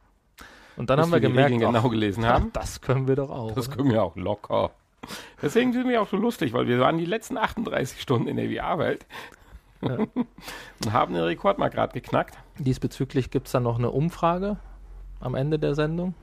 [0.76, 2.52] Und dann Bis haben wir die gemerkt, Regeln genau gelesen haben.
[2.52, 3.52] das können wir doch auch.
[3.52, 3.76] Das oder?
[3.76, 4.70] können wir auch locker.
[5.42, 8.50] Deswegen sind wir auch so lustig, weil wir waren die letzten 38 Stunden in der
[8.50, 9.06] VR-Welt
[9.82, 9.98] Ja.
[10.84, 12.38] und haben den Rekord mal gerade geknackt.
[12.58, 14.58] Diesbezüglich gibt es dann noch eine Umfrage
[15.20, 16.14] am Ende der Sendung.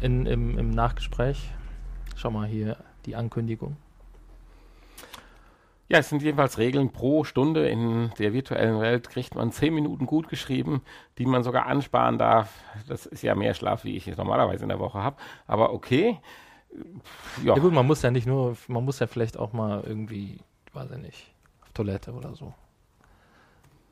[0.00, 1.50] In, im, Im Nachgespräch.
[2.16, 3.76] Schau mal hier die Ankündigung.
[5.90, 10.04] Ja, es sind jedenfalls Regeln pro Stunde in der virtuellen Welt kriegt man 10 Minuten
[10.04, 10.82] gut geschrieben,
[11.16, 12.52] die man sogar ansparen darf.
[12.88, 15.16] Das ist ja mehr Schlaf, wie ich es normalerweise in der Woche habe.
[15.46, 16.20] Aber okay.
[17.42, 20.40] Ja, Ja gut, man muss ja nicht nur, man muss ja vielleicht auch mal irgendwie,
[20.74, 21.34] weiß ich nicht,
[21.78, 22.52] Toilette oder so.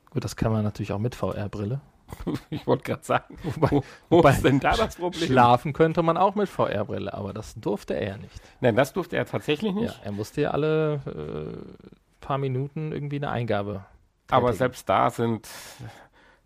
[0.09, 1.79] Gut, das kann man natürlich auch mit VR-Brille.
[2.49, 5.25] ich wollte gerade sagen, Wobei, wo, wo wobei ist denn da das Problem?
[5.27, 8.41] schlafen könnte man auch mit VR-Brille, aber das durfte er ja nicht.
[8.59, 10.01] Nein, das durfte er tatsächlich Ja, nicht.
[10.03, 11.85] er musste ja alle äh,
[12.19, 13.85] paar Minuten irgendwie eine Eingabe.
[14.29, 14.57] Aber tätigen.
[14.57, 15.47] selbst da sind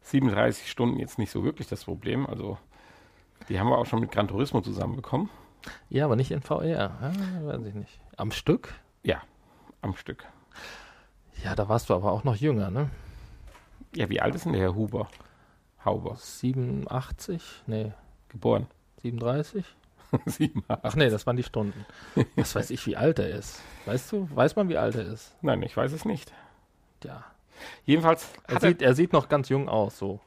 [0.02, 2.28] 37 Stunden jetzt nicht so wirklich das Problem.
[2.28, 2.60] Also,
[3.50, 5.30] die haben wir auch schon mit Gran Turismo zusammenbekommen.
[5.90, 6.66] Ja, aber nicht in VR.
[6.68, 6.92] Ja,
[7.46, 8.00] weiß ich nicht.
[8.18, 8.76] Am Stück?
[9.84, 10.28] Am Stück.
[11.44, 12.90] Ja, da warst du aber auch noch jünger, ne?
[13.96, 15.08] Ja, wie alt ist denn der Herr Huber?
[15.84, 16.16] Hauber.
[16.16, 17.64] 87?
[17.68, 17.92] Nee,
[18.30, 18.68] Geboren.
[19.02, 19.66] 37?
[20.26, 20.64] Sieben.
[20.68, 21.86] Ach nee, das waren die Stunden.
[22.36, 23.62] Was weiß ich, wie alt er ist.
[23.86, 25.36] Weißt du, weiß man, wie alt er ist?
[25.42, 26.32] Nein, ich weiß es nicht.
[27.04, 27.24] Ja.
[27.86, 30.20] Jedenfalls Er hat er, sieht, er sieht noch ganz jung aus, so.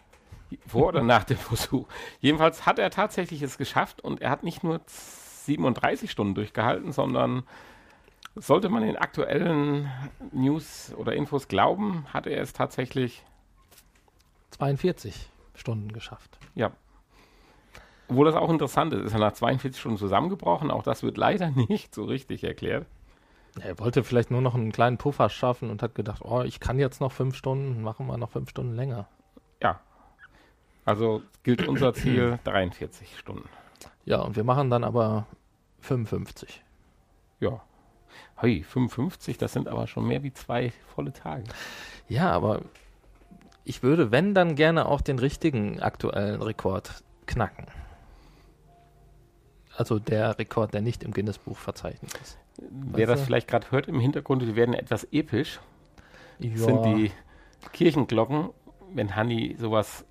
[0.66, 1.87] vor oder nach dem Versuch,
[2.20, 7.44] jedenfalls hat er tatsächlich es geschafft und er hat nicht nur 37 Stunden durchgehalten, sondern
[8.36, 9.90] sollte man den aktuellen
[10.32, 13.24] News oder Infos glauben, hat er es tatsächlich
[14.50, 16.38] 42 Stunden geschafft.
[16.54, 16.72] Ja.
[18.08, 20.70] Obwohl das auch interessant ist, ist er nach 42 Stunden zusammengebrochen.
[20.70, 22.86] Auch das wird leider nicht so richtig erklärt.
[23.60, 26.78] Er wollte vielleicht nur noch einen kleinen Puffer schaffen und hat gedacht, oh, ich kann
[26.78, 29.06] jetzt noch fünf Stunden, machen wir noch fünf Stunden länger.
[29.62, 29.80] Ja.
[30.84, 33.48] Also gilt unser Ziel 43 Stunden.
[34.04, 35.26] Ja, und wir machen dann aber
[35.80, 36.62] 55.
[37.40, 37.62] Ja.
[38.36, 41.44] Hey, 55, das sind aber schon mehr wie zwei volle Tage.
[42.08, 42.62] Ja, aber
[43.64, 47.66] ich würde, wenn, dann gerne auch den richtigen aktuellen Rekord knacken.
[49.76, 52.38] Also der Rekord, der nicht im Guinness-Buch verzeichnet ist.
[52.70, 55.60] Wer das vielleicht gerade hört im Hintergrund, wir werden etwas episch.
[56.38, 57.10] Ja, Das sind die
[57.72, 58.50] Kirchenglocken,
[58.92, 60.04] wenn Hanni sowas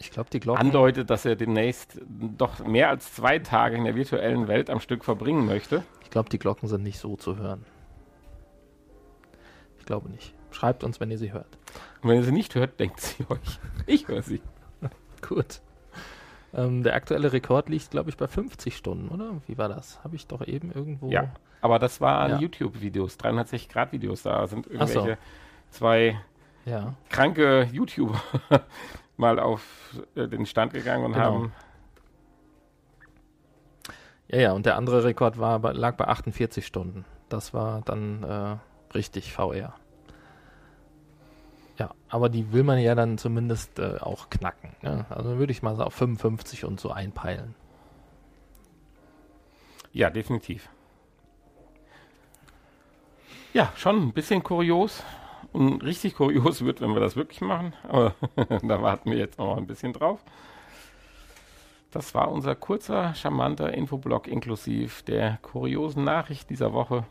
[0.00, 0.60] ich glaube, die Glocken.
[0.60, 5.04] andeutet, dass er demnächst doch mehr als zwei Tage in der virtuellen Welt am Stück
[5.04, 5.84] verbringen möchte.
[6.02, 7.64] Ich glaube, die Glocken sind nicht so zu hören.
[9.78, 10.34] Ich glaube nicht.
[10.50, 11.58] Schreibt uns, wenn ihr sie hört.
[12.02, 13.60] Und wenn ihr sie nicht hört, denkt sie euch.
[13.86, 14.40] Ich höre sie.
[15.28, 15.60] Gut.
[16.52, 19.40] Ähm, der aktuelle Rekord liegt, glaube ich, bei 50 Stunden, oder?
[19.46, 20.02] Wie war das?
[20.02, 21.08] Habe ich doch eben irgendwo.
[21.10, 21.32] Ja.
[21.60, 22.38] Aber das waren Ja.
[22.38, 24.22] YouTube-Videos, 360-Grad-Videos.
[24.22, 24.94] Da sind Ach so.
[25.00, 25.18] irgendwelche
[25.70, 26.20] zwei
[26.64, 26.94] Ja.
[27.10, 28.20] kranke YouTuber
[29.20, 29.62] mal auf
[30.16, 31.24] äh, den Stand gegangen und Genau.
[31.24, 31.52] haben.
[34.28, 37.04] Ja, ja, und der andere Rekord war, lag bei 48 Stunden.
[37.28, 38.56] Das war dann äh,
[38.94, 39.74] richtig VR.
[41.78, 44.76] Ja, aber die will man ja dann zumindest äh, auch knacken.
[44.82, 45.06] Ne?
[45.08, 47.54] Also würde ich mal so auf 55 und so einpeilen.
[49.92, 50.68] Ja, definitiv.
[53.52, 55.02] Ja, schon ein bisschen kurios.
[55.52, 57.72] Und richtig kurios wird, wenn wir das wirklich machen.
[57.88, 58.14] Aber
[58.62, 60.22] da warten wir jetzt noch ein bisschen drauf.
[61.90, 67.04] Das war unser kurzer, charmanter Infoblock inklusive der kuriosen Nachricht dieser Woche.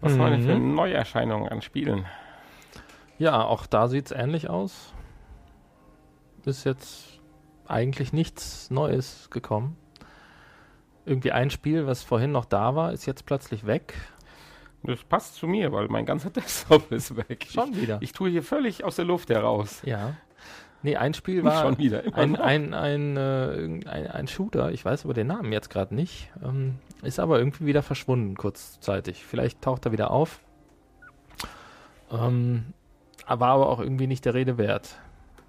[0.00, 0.74] Was haben wir denn für Mhm.
[0.74, 2.04] Neuerscheinungen an Spielen?
[3.18, 4.92] Ja, auch da sieht es ähnlich aus.
[6.44, 7.20] Ist jetzt
[7.66, 9.76] eigentlich nichts Neues gekommen.
[11.04, 13.94] Irgendwie ein Spiel, was vorhin noch da war, ist jetzt plötzlich weg.
[14.82, 17.46] Das passt zu mir, weil mein ganzer Desktop ist weg.
[17.50, 17.96] Schon wieder.
[17.96, 19.82] Ich, ich tue hier völlig aus der Luft heraus.
[19.84, 20.14] Ja.
[20.82, 22.02] Nee, ein Spiel war Schon wieder.
[22.14, 26.30] Ein, ein, ein, äh, ein, ein Shooter, ich weiß aber den Namen jetzt gerade nicht,
[26.42, 29.24] ähm, ist aber irgendwie wieder verschwunden kurzzeitig.
[29.24, 30.40] Vielleicht taucht er wieder auf.
[32.10, 32.72] Ähm,
[33.26, 34.98] war aber auch irgendwie nicht der Rede wert,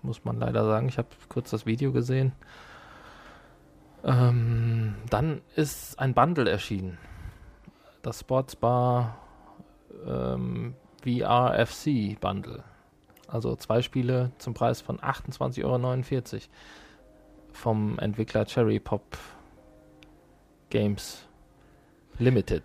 [0.02, 0.90] muss man leider sagen.
[0.90, 2.34] Ich habe kurz das Video gesehen.
[4.04, 6.98] Ähm, dann ist ein Bundle erschienen.
[8.02, 9.18] Das Sportsbar
[10.08, 12.64] ähm, VR-FC Bundle.
[13.28, 16.42] Also zwei Spiele zum Preis von 28,49 Euro
[17.52, 19.18] vom Entwickler Cherry Pop
[20.70, 21.28] Games
[22.18, 22.64] Limited.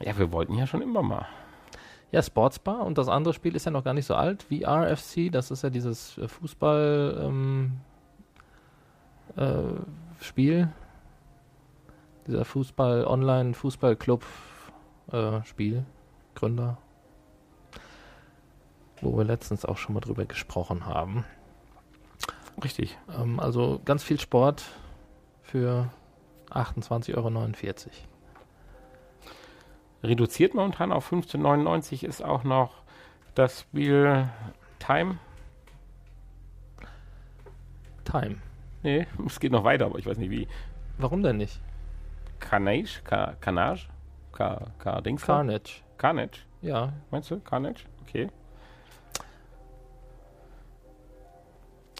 [0.00, 1.26] Ja, wir wollten ja schon immer mal.
[2.12, 4.44] Ja, Sportsbar und das andere Spiel ist ja noch gar nicht so alt.
[4.44, 7.80] VRFC, das ist ja dieses äh, Fußball ähm,
[9.36, 10.68] äh, Spiel.
[12.26, 14.24] Dieser Fußball Online Fußball Club
[15.12, 15.84] äh, Spiel
[16.34, 16.78] Gründer.
[19.00, 21.24] Wo wir letztens auch schon mal drüber gesprochen haben.
[22.62, 22.98] Richtig.
[23.18, 24.64] Ähm, also ganz viel Sport
[25.42, 25.90] für
[26.50, 27.30] 28,49 Euro.
[30.02, 32.82] Reduziert momentan auf 15,99 ist auch noch
[33.34, 34.28] das Spiel
[34.78, 35.18] Time.
[38.04, 38.36] Time.
[38.82, 40.48] Nee, es geht noch weiter, aber ich weiß nicht wie.
[40.98, 41.60] Warum denn nicht?
[42.38, 43.02] Carnage?
[43.04, 43.36] Car
[44.40, 44.72] Carnage?
[44.78, 45.22] Car Car Dings?
[45.22, 45.82] Carnage.
[45.98, 46.40] Carnage?
[46.62, 47.40] Ja, Meinst du?
[47.40, 47.84] Carnage?
[48.02, 48.28] Okay.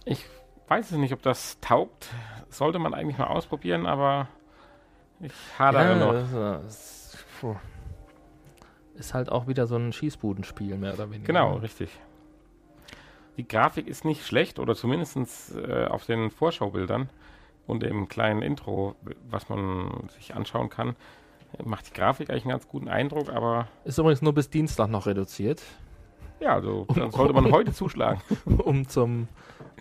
[0.05, 0.24] Ich
[0.68, 2.09] weiß es nicht, ob das taugt.
[2.48, 4.29] Sollte man eigentlich mal ausprobieren, aber
[5.20, 6.12] ich hadere noch.
[6.12, 7.26] das, äh, ist,
[8.94, 11.26] ist halt auch wieder so ein Schießbudenspiel, mehr oder weniger.
[11.26, 11.90] Genau, richtig.
[13.37, 17.09] Die Grafik ist nicht schlecht, oder zumindest äh, auf den Vorschaubildern
[17.66, 18.96] und dem kleinen Intro,
[19.29, 20.96] was man sich anschauen kann,
[21.65, 25.07] macht die Grafik eigentlich einen ganz guten Eindruck, aber Ist übrigens nur bis Dienstag noch
[25.07, 25.63] reduziert,
[26.41, 29.29] ja, also dann sollte man heute zuschlagen, um zum,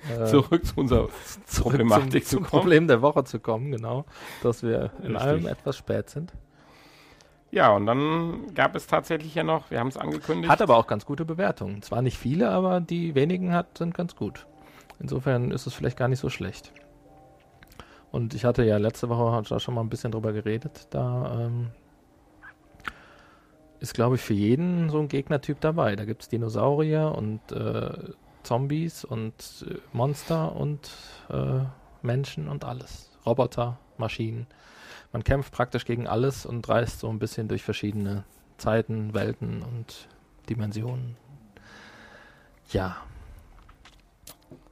[0.10, 1.08] äh, zurück zu unserer
[1.46, 2.62] zurück Problematik zum, zu zum kommen.
[2.62, 4.06] Problem der Woche zu kommen, genau.
[4.44, 5.22] Dass wir in Richtig.
[5.22, 6.34] allem etwas spät sind.
[7.52, 10.86] Ja, und dann gab es tatsächlich ja noch, wir haben es angekündigt, Hat aber auch
[10.86, 11.82] ganz gute Bewertungen.
[11.82, 14.46] Zwar nicht viele, aber die wenigen hat, sind ganz gut.
[15.00, 16.74] Insofern ist es vielleicht gar nicht so schlecht.
[18.12, 20.88] Und ich hatte ja letzte Woche schon mal ein bisschen drüber geredet.
[20.90, 21.68] Da ähm,
[23.80, 25.96] ist, glaube ich, für jeden so ein Gegnertyp dabei.
[25.96, 27.92] Da gibt es Dinosaurier und äh,
[28.44, 30.90] Zombies und äh, Monster und
[31.30, 31.62] äh,
[32.02, 33.12] Menschen und alles.
[33.26, 34.48] Roboter, Maschinen.
[35.12, 38.24] Man kämpft praktisch gegen alles und reist so ein bisschen durch verschiedene
[38.58, 40.08] Zeiten, Welten und
[40.50, 41.16] Dimensionen.
[42.72, 42.98] Ja.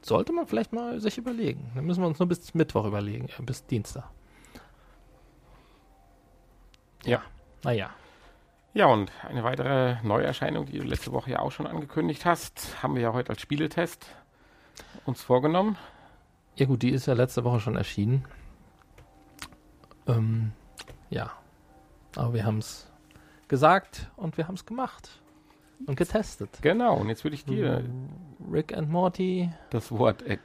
[0.08, 1.70] Sollte man vielleicht mal sich überlegen.
[1.76, 4.06] Dann müssen wir uns nur bis Mittwoch überlegen, äh, bis Dienstag.
[7.04, 7.22] Ja.
[7.66, 7.90] Naja.
[8.74, 12.96] Ja, und eine weitere Neuerscheinung, die du letzte Woche ja auch schon angekündigt hast, haben
[12.96, 14.06] wir ja heute als Spieletest
[15.06, 15.78] uns vorgenommen.
[16.56, 18.24] Ja gut, die ist ja letzte Woche schon erschienen.
[20.08, 20.54] Ähm,
[21.10, 21.34] ja.
[22.16, 22.90] Aber wir haben es
[23.50, 25.22] gesagt und wir haben es gemacht.
[25.86, 26.50] Und getestet.
[26.62, 27.84] Genau, und jetzt würde ich dir
[28.52, 30.38] Rick and Morty das Wort äh,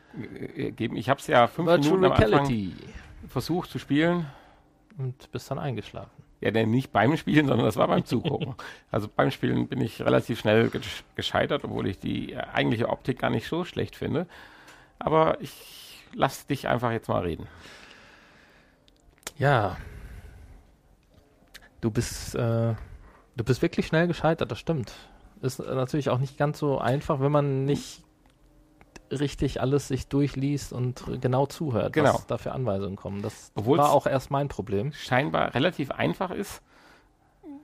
[0.56, 0.96] äh, geben.
[0.96, 2.72] Ich habe es ja fünf Virtual Minuten am Anfang
[3.28, 4.26] versucht zu spielen.
[4.98, 6.22] Und bist dann eingeschlafen.
[6.40, 8.54] Ja, denn nicht beim Spielen, sondern das war beim Zugucken.
[8.90, 13.20] also beim Spielen bin ich relativ schnell gesch- gescheitert, obwohl ich die äh, eigentliche Optik
[13.20, 14.26] gar nicht so schlecht finde.
[14.98, 17.46] Aber ich lass dich einfach jetzt mal reden.
[19.38, 19.76] Ja.
[21.80, 22.74] Du bist, äh,
[23.36, 24.92] du bist wirklich schnell gescheitert, das stimmt.
[25.42, 28.02] Ist natürlich auch nicht ganz so einfach, wenn man nicht
[29.10, 32.14] richtig alles sich durchliest und genau zuhört, Genau.
[32.14, 33.20] was da für Anweisungen kommen.
[33.22, 34.92] Das Obwohl's- war auch erst mein Problem.
[34.94, 36.62] scheinbar relativ einfach ist,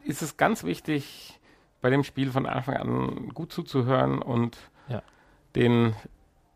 [0.04, 1.38] ist es ganz wichtig,
[1.80, 5.02] bei dem Spiel von Anfang an gut zuzuhören und Ja.
[5.56, 5.94] den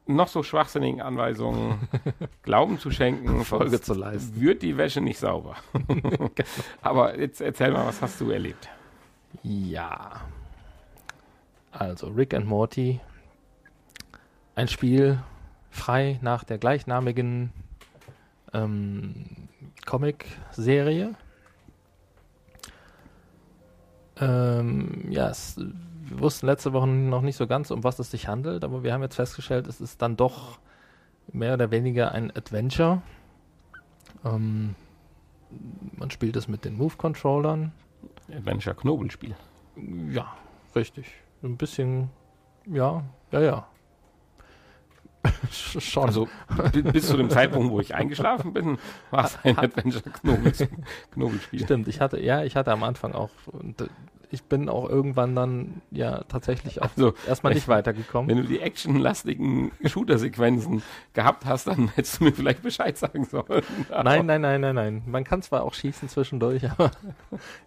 [0.07, 1.79] noch so schwachsinnigen Anweisungen
[2.43, 3.45] Glauben zu schenken.
[3.45, 4.41] Folge zu leisten.
[4.41, 5.55] Wird die Wäsche nicht sauber.
[6.83, 8.69] Aber jetzt erzähl mal, was hast du erlebt?
[9.43, 10.21] Ja.
[11.73, 13.01] Also Rick and Morty.
[14.55, 15.23] Ein Spiel
[15.71, 17.51] frei nach der gleichnamigen
[18.53, 19.25] ähm,
[19.87, 21.15] Comic-Serie.
[24.21, 28.29] Ähm, ja, es, wir wussten letzte Woche noch nicht so ganz, um was es sich
[28.29, 30.59] handelt, aber wir haben jetzt festgestellt, es ist dann doch
[31.33, 33.01] mehr oder weniger ein Adventure.
[34.25, 34.75] Ähm,
[35.97, 37.73] man spielt es mit den Move-Controllern.
[38.31, 39.35] Adventure Knobelspiel.
[40.11, 40.37] Ja,
[40.77, 41.07] richtig.
[41.43, 42.11] Ein bisschen,
[42.67, 43.03] ja,
[43.33, 43.67] ja, ja.
[45.51, 46.07] Schon.
[46.07, 46.29] Also
[46.73, 48.79] bi- bis zu dem Zeitpunkt, wo ich eingeschlafen bin,
[49.11, 50.53] war es ein Adventure Knobel
[51.13, 51.61] Knobelspiel.
[51.63, 53.85] Stimmt, ich hatte, ja, ich hatte am Anfang auch, äh,
[54.31, 58.29] ich bin auch irgendwann dann ja tatsächlich auch Also erstmal nicht weitergekommen.
[58.31, 63.63] wenn du die actionlastigen Shooter-Sequenzen gehabt hast, dann hättest du mir vielleicht Bescheid sagen sollen.
[63.91, 65.03] Nein, nein, nein, nein, nein.
[65.07, 66.91] Man kann zwar auch schießen zwischendurch, aber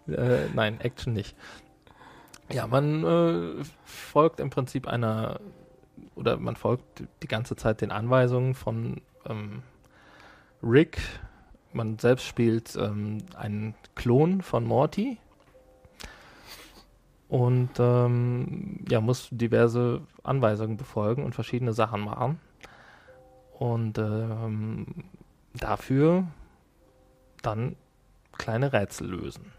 [0.08, 1.36] äh, nein, Action nicht.
[2.50, 5.40] Ja, man äh, folgt im Prinzip einer,
[6.14, 9.62] oder man folgt die ganze Zeit den Anweisungen von ähm,
[10.62, 10.98] Rick.
[11.72, 15.18] Man selbst spielt ähm, einen Klon von Morty
[17.28, 22.40] und ähm, ja, muss diverse Anweisungen befolgen und verschiedene Sachen machen.
[23.58, 24.86] Und ähm,
[25.54, 26.26] dafür
[27.42, 27.76] dann
[28.32, 29.52] kleine Rätsel lösen.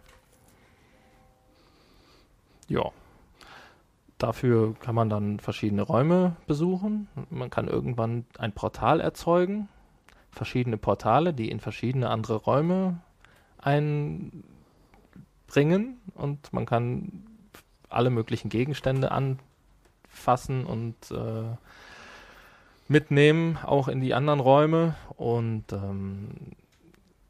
[2.67, 2.91] Ja.
[4.17, 7.07] Dafür kann man dann verschiedene Räume besuchen.
[7.29, 9.69] Man kann irgendwann ein Portal erzeugen.
[10.31, 12.99] Verschiedene Portale, die in verschiedene andere Räume
[13.59, 14.41] einbringen.
[16.15, 17.23] Und man kann
[17.89, 21.55] alle möglichen Gegenstände anfassen und äh,
[22.87, 24.95] mitnehmen, auch in die anderen Räume.
[25.15, 26.29] Und ähm,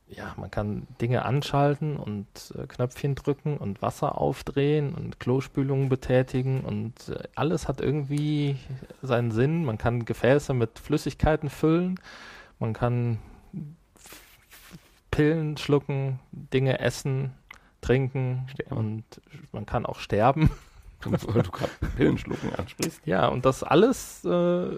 [0.10, 6.62] ja, man kann Dinge anschalten und äh, Knöpfchen drücken und Wasser aufdrehen und Klospülungen betätigen
[6.62, 8.56] und äh, alles hat irgendwie
[9.02, 9.66] seinen Sinn.
[9.66, 12.00] Man kann Gefäße mit Flüssigkeiten füllen,
[12.60, 13.20] man kann
[15.12, 17.34] Pillen schlucken, Dinge essen,
[17.82, 18.78] trinken Sterben.
[18.78, 19.04] und
[19.52, 20.50] man kann auch sterben.
[21.04, 23.02] Weil du gerade Pillenschlucken ansprichst.
[23.06, 24.70] Ja, und das alles äh,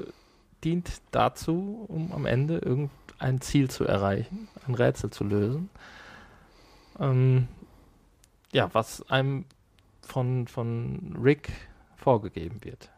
[0.64, 5.70] dient dazu, um am Ende irgendein Ziel zu erreichen, ein Rätsel zu lösen.
[7.00, 7.48] Ähm,
[8.52, 9.46] ja, was einem
[10.02, 11.52] von, von Rick
[11.96, 12.90] vorgegeben wird.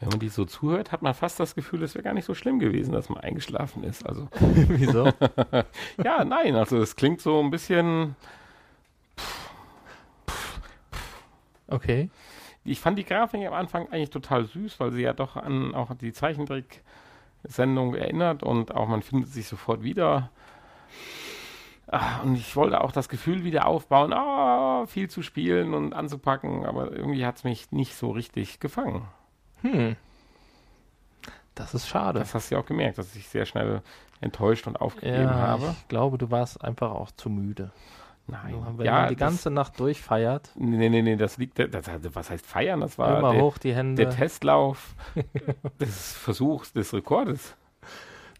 [0.00, 2.34] Wenn man die so zuhört, hat man fast das Gefühl, es wäre gar nicht so
[2.34, 4.04] schlimm gewesen, dass man eingeschlafen ist.
[4.04, 5.12] Also Wieso?
[6.02, 8.16] ja, nein, also es klingt so ein bisschen.
[11.68, 12.10] Okay.
[12.64, 15.94] Ich fand die Grafik am Anfang eigentlich total süß, weil sie ja doch an auch
[15.94, 20.30] die Zeichentrick-Sendung erinnert und auch man findet sich sofort wieder.
[21.94, 26.64] Ah, Und ich wollte auch das Gefühl wieder aufbauen, ah, viel zu spielen und anzupacken,
[26.64, 29.02] aber irgendwie hat es mich nicht so richtig gefangen.
[29.60, 29.96] Hm.
[31.54, 32.18] Das ist schade.
[32.18, 33.82] Das hast du ja auch gemerkt, dass ich sehr schnell
[34.22, 35.74] enttäuscht und aufgegeben ja, habe.
[35.78, 37.72] ich glaube, du warst einfach auch zu müde.
[38.26, 38.54] Nein.
[38.76, 42.30] Wenn ja, man die das- ganze Nacht durchfeiert, Nee, nee, nee, das liegt, das, was
[42.30, 42.80] heißt feiern?
[42.80, 44.02] Das war immer der, hoch die Hände.
[44.06, 44.94] der Testlauf
[45.80, 47.54] des Versuchs, des Rekordes.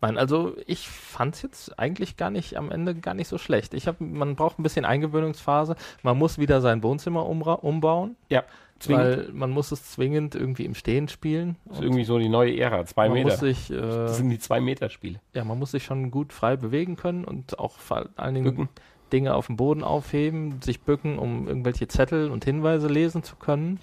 [0.02, 3.72] Nein, also ich fand es jetzt eigentlich gar nicht am Ende gar nicht so schlecht.
[3.72, 5.76] Ich hab, man braucht ein bisschen Eingewöhnungsphase.
[6.02, 7.28] Man muss wieder sein Wohnzimmer
[7.62, 8.16] umbauen,
[8.80, 9.04] Zwingend.
[9.04, 11.56] weil man muss es zwingend irgendwie im Stehen spielen.
[11.66, 13.30] Das ist irgendwie so die neue Ära, zwei man Meter.
[13.30, 15.20] muss sich, äh, das sind die zwei Meter Spiele.
[15.34, 18.68] ja, man muss sich schon gut frei bewegen können und auch vor allen Dingen Bücken.
[19.12, 23.78] Dinge auf dem Boden aufheben, sich bücken, um irgendwelche Zettel und Hinweise lesen zu können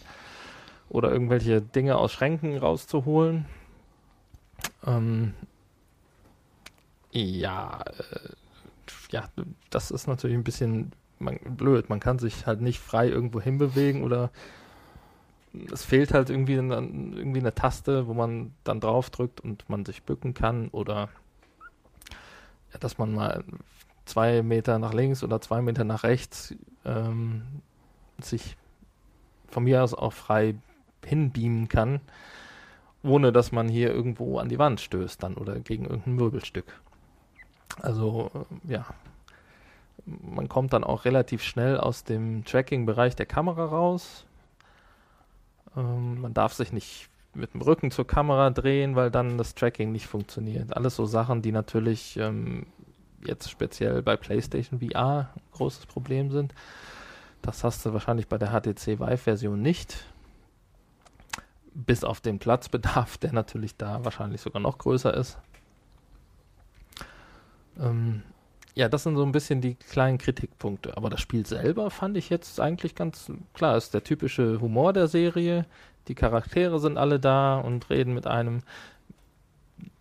[0.90, 3.46] oder irgendwelche Dinge aus Schränken rauszuholen.
[4.86, 5.34] Ähm,
[7.12, 8.30] ja, äh,
[9.12, 9.30] ja,
[9.70, 11.90] das ist natürlich ein bisschen man, blöd.
[11.90, 14.32] Man kann sich halt nicht frei irgendwo hinbewegen oder
[15.72, 19.86] es fehlt halt irgendwie, eine, irgendwie eine Taste, wo man dann drauf drückt und man
[19.86, 21.10] sich bücken kann oder
[22.72, 23.44] ja, dass man mal
[24.06, 26.54] zwei Meter nach links oder zwei Meter nach rechts
[26.86, 27.44] ähm,
[28.20, 28.58] sich
[29.48, 30.56] von mir aus auch frei
[31.04, 32.02] hinbeamen kann,
[33.02, 36.80] ohne dass man hier irgendwo an die Wand stößt dann oder gegen irgendein Möbelstück.
[37.82, 38.32] Also
[38.68, 38.86] äh, ja,
[40.06, 44.26] man kommt dann auch relativ schnell aus dem Tracking-Bereich der Kamera raus.
[45.76, 49.92] Ähm, man darf sich nicht mit dem Rücken zur Kamera drehen, weil dann das Tracking
[49.92, 50.76] nicht funktioniert.
[50.76, 52.66] Alles so Sachen, die natürlich ähm,
[53.26, 56.54] jetzt speziell bei PlayStation VR ein großes Problem sind.
[57.42, 60.06] Das hast du wahrscheinlich bei der HTC Vive-Version nicht.
[61.74, 65.38] Bis auf den Platzbedarf, der natürlich da wahrscheinlich sogar noch größer ist.
[67.80, 68.24] Ähm,
[68.76, 70.96] ja, das sind so ein bisschen die kleinen Kritikpunkte.
[70.96, 73.76] Aber das Spiel selber fand ich jetzt eigentlich ganz klar.
[73.78, 75.66] Ist der typische Humor der Serie.
[76.08, 78.62] Die Charaktere sind alle da und reden mit einem.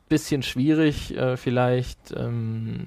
[0.08, 2.14] Bisschen schwierig, äh, vielleicht.
[2.16, 2.86] Ähm,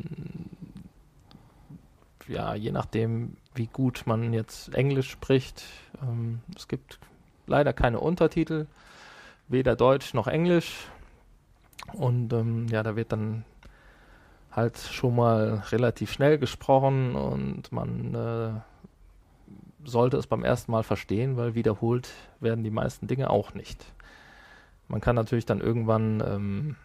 [2.27, 5.63] ja, je nachdem, wie gut man jetzt Englisch spricht.
[6.01, 6.99] Ähm, es gibt
[7.47, 8.67] leider keine Untertitel,
[9.47, 10.87] weder Deutsch noch Englisch.
[11.93, 13.43] Und ähm, ja, da wird dann
[14.51, 21.37] halt schon mal relativ schnell gesprochen und man äh, sollte es beim ersten Mal verstehen,
[21.37, 23.85] weil wiederholt werden die meisten Dinge auch nicht.
[24.87, 26.75] Man kann natürlich dann irgendwann ähm,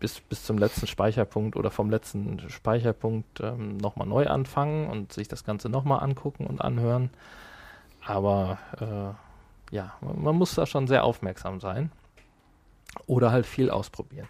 [0.00, 5.28] bis, bis zum letzten Speicherpunkt oder vom letzten Speicherpunkt ähm, nochmal neu anfangen und sich
[5.28, 7.10] das Ganze nochmal angucken und anhören.
[8.04, 11.90] Aber äh, ja, man, man muss da schon sehr aufmerksam sein
[13.06, 14.28] oder halt viel ausprobieren.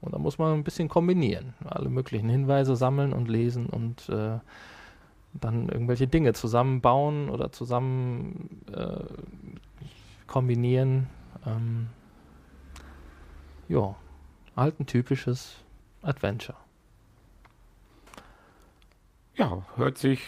[0.00, 1.54] Und da muss man ein bisschen kombinieren.
[1.64, 4.38] Alle möglichen Hinweise sammeln und lesen und äh,
[5.34, 9.04] dann irgendwelche Dinge zusammenbauen oder zusammen äh,
[10.26, 11.08] kombinieren.
[11.46, 11.88] Ähm,
[13.68, 13.94] ja,
[14.56, 15.56] halt ein typisches
[16.02, 16.56] Adventure.
[19.36, 20.20] Ja, hört sich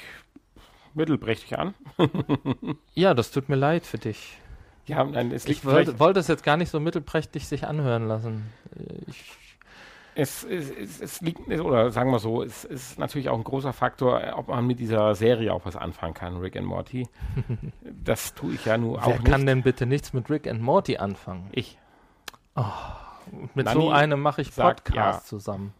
[0.95, 1.75] mittelprächtig an.
[2.95, 4.39] ja, das tut mir leid für dich.
[4.87, 8.51] Ja, nein, es ich wollte, wollte es jetzt gar nicht so mittelprächtig sich anhören lassen.
[9.07, 9.37] Ich
[10.15, 13.73] es, es, es, es, liegt, oder sagen wir so, es ist natürlich auch ein großer
[13.73, 17.09] Faktor, ob man mit dieser Serie auch was anfangen kann, Rick and Morty.
[18.05, 19.25] Das tue ich ja nur Wer auch nicht.
[19.25, 21.49] Wer kann denn bitte nichts mit Rick and Morty anfangen?
[21.53, 21.79] Ich.
[22.57, 22.65] Oh,
[23.55, 25.25] mit Nanni so einem mache ich Podcast ja.
[25.25, 25.73] zusammen.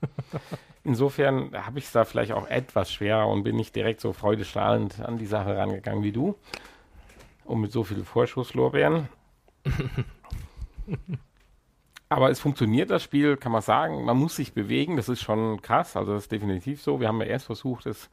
[0.84, 5.00] Insofern habe ich es da vielleicht auch etwas schwerer und bin nicht direkt so freudestrahlend
[5.00, 6.36] an die Sache rangegangen wie du.
[7.44, 9.08] Und mit so viel Vorschusslorbeeren.
[12.14, 14.04] Aber es funktioniert das Spiel, kann man sagen.
[14.04, 15.96] Man muss sich bewegen, das ist schon krass.
[15.96, 17.00] Also das ist definitiv so.
[17.00, 18.10] Wir haben ja erst versucht, es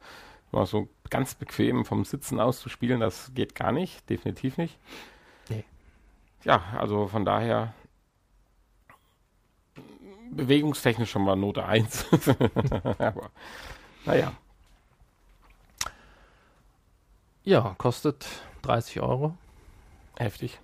[0.52, 3.00] mal so ganz bequem vom Sitzen aus zu spielen.
[3.00, 4.78] Das geht gar nicht, definitiv nicht.
[5.48, 5.64] Nee.
[6.44, 7.74] Ja, also von daher
[10.30, 12.06] bewegungstechnisch schon mal Note 1.
[12.98, 13.30] Aber
[14.06, 14.32] naja.
[17.42, 18.26] Ja, kostet
[18.62, 19.36] 30 Euro.
[20.16, 20.60] Heftig.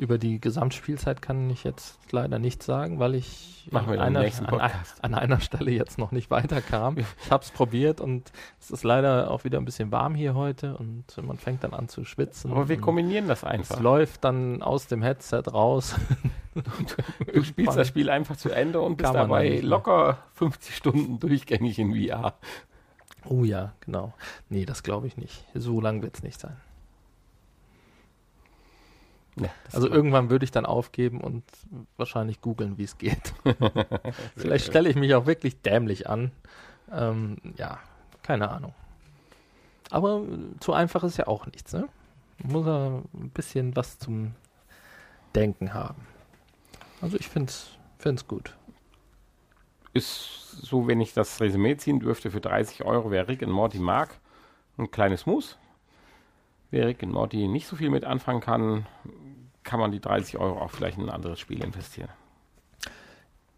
[0.00, 4.70] Über die Gesamtspielzeit kann ich jetzt leider nichts sagen, weil ich an einer, an,
[5.02, 6.96] an, einer Stelle jetzt noch nicht weiterkam.
[6.96, 10.74] Ich habe es probiert und es ist leider auch wieder ein bisschen warm hier heute
[10.78, 12.50] und man fängt dann an zu schwitzen.
[12.50, 13.76] Aber wir kombinieren das einfach.
[13.76, 15.94] Es läuft dann aus dem Headset raus.
[17.34, 21.94] du spielst das Spiel einfach zu Ende und bist dabei locker 50 Stunden durchgängig in
[21.94, 22.38] VR.
[23.26, 24.14] Oh ja, genau.
[24.48, 25.44] Nee, das glaube ich nicht.
[25.52, 26.56] So lang wird es nicht sein.
[29.36, 31.44] Ja, also irgendwann würde ich dann aufgeben und
[31.96, 33.32] wahrscheinlich googeln, wie es geht.
[34.36, 36.32] Vielleicht stelle ich mich auch wirklich dämlich an.
[36.92, 37.78] Ähm, ja,
[38.22, 38.74] keine Ahnung.
[39.90, 40.22] Aber
[40.60, 41.88] zu einfach ist ja auch nichts, ne?
[42.42, 44.34] Muss ja ein bisschen was zum
[45.34, 46.06] Denken haben.
[47.00, 48.56] Also ich finde es gut.
[49.92, 53.78] Ist so, wenn ich das Resümee ziehen dürfte, für 30 Euro, wer Rick und Morty
[53.78, 54.10] mag,
[54.78, 55.58] ein kleines Muss.
[56.70, 58.86] Wer Rick und Morty nicht so viel mit anfangen kann,
[59.64, 62.08] kann man die 30 Euro auch vielleicht in ein anderes Spiel investieren.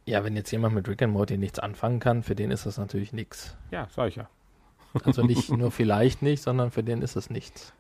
[0.05, 2.79] Ja, wenn jetzt jemand mit Rick and Morty nichts anfangen kann, für den ist das
[2.79, 3.57] natürlich nichts.
[3.71, 4.29] Ja, sag ich ja.
[5.05, 7.73] Also nicht nur vielleicht nicht, sondern für den ist es nichts.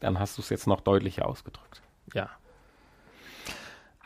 [0.00, 1.82] Dann hast du es jetzt noch deutlicher ausgedrückt.
[2.14, 2.30] Ja.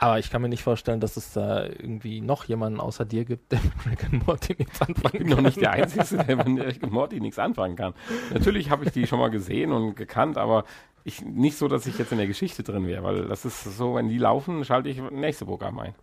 [0.03, 3.53] Aber ich kann mir nicht vorstellen, dass es da irgendwie noch jemanden außer dir gibt,
[3.53, 5.12] der mit Rick and Morty nichts anfangen kann.
[5.12, 7.94] Ich bin noch nicht der Einzige, der mit Rick and Morty nichts anfangen kann.
[8.34, 10.64] Natürlich habe ich die schon mal gesehen und gekannt, aber
[11.05, 13.94] ich, nicht so, dass ich jetzt in der Geschichte drin wäre, weil das ist so,
[13.94, 15.94] wenn die laufen, schalte ich nächste Programm ein.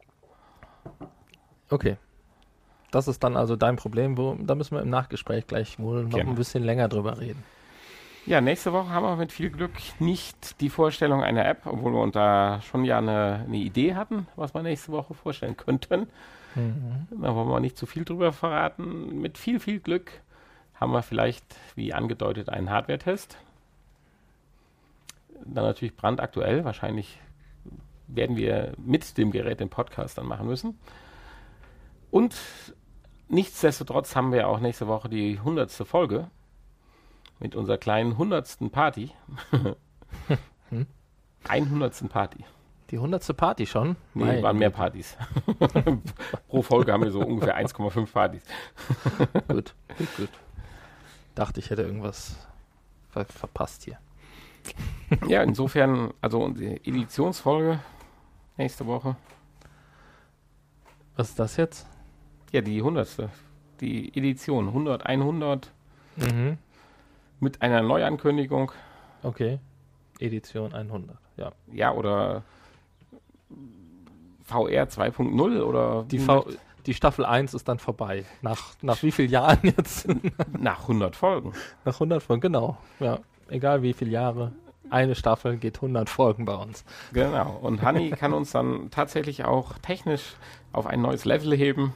[1.69, 1.97] Okay.
[2.91, 6.19] Das ist dann also dein Problem, wo, da müssen wir im Nachgespräch gleich wohl noch
[6.19, 6.29] genau.
[6.29, 7.43] ein bisschen länger drüber reden.
[8.29, 12.11] Ja, nächste Woche haben wir mit viel Glück nicht die Vorstellung einer App, obwohl wir
[12.11, 16.01] da schon ja eine, eine Idee hatten, was wir nächste Woche vorstellen könnten.
[16.53, 17.07] Mhm.
[17.09, 19.19] Da wollen wir nicht zu viel drüber verraten.
[19.19, 20.11] Mit viel, viel Glück
[20.75, 23.35] haben wir vielleicht, wie angedeutet, einen Hardware-Test
[25.43, 26.63] dann natürlich brandaktuell.
[26.65, 27.19] Wahrscheinlich
[28.05, 30.77] werden wir mit dem Gerät den Podcast dann machen müssen.
[32.11, 32.35] Und
[33.27, 35.71] nichtsdestotrotz haben wir auch nächste Woche die 100.
[35.71, 36.29] Folge
[37.39, 38.71] mit unserer kleinen 100.
[38.71, 39.11] Party.
[40.69, 40.85] hm?
[41.47, 42.09] 100.
[42.09, 42.43] Party.
[42.91, 43.95] Die hundertste Party schon?
[44.13, 45.15] Nee, Meine waren mehr Partys.
[46.47, 48.43] Pro Folge haben wir so ungefähr 1,5 Partys.
[49.47, 50.29] Gut, gut, gut.
[51.35, 52.35] Dachte, ich hätte irgendwas
[53.09, 53.99] ver verpasst hier.
[55.27, 57.79] Ja, insofern, also unsere Editionsfolge
[58.57, 59.15] nächste Woche.
[61.15, 61.87] Was ist das jetzt?
[62.51, 63.29] Ja, die hundertste.
[63.81, 65.71] Die Edition 100, 100
[66.15, 66.57] Mhm.
[67.39, 68.71] Mit einer Neuankündigung.
[69.23, 69.59] Okay.
[70.19, 71.17] Edition 100.
[71.37, 71.51] Ja.
[71.71, 72.43] Ja, oder
[74.43, 76.45] VR 2.0 oder Die, v
[76.85, 78.25] die Staffel 1 ist dann vorbei.
[78.41, 80.07] Nach, nach wie vielen Jahren jetzt?
[80.57, 81.53] nach 100 Folgen.
[81.85, 82.77] nach 100 Folgen, genau.
[82.99, 83.19] Ja.
[83.47, 84.53] Egal wie viele Jahre.
[84.89, 86.83] Eine Staffel geht 100 Folgen bei uns.
[87.13, 87.59] Genau.
[87.61, 90.35] Und Hanni kann uns dann tatsächlich auch technisch
[90.71, 91.93] auf ein neues Level heben.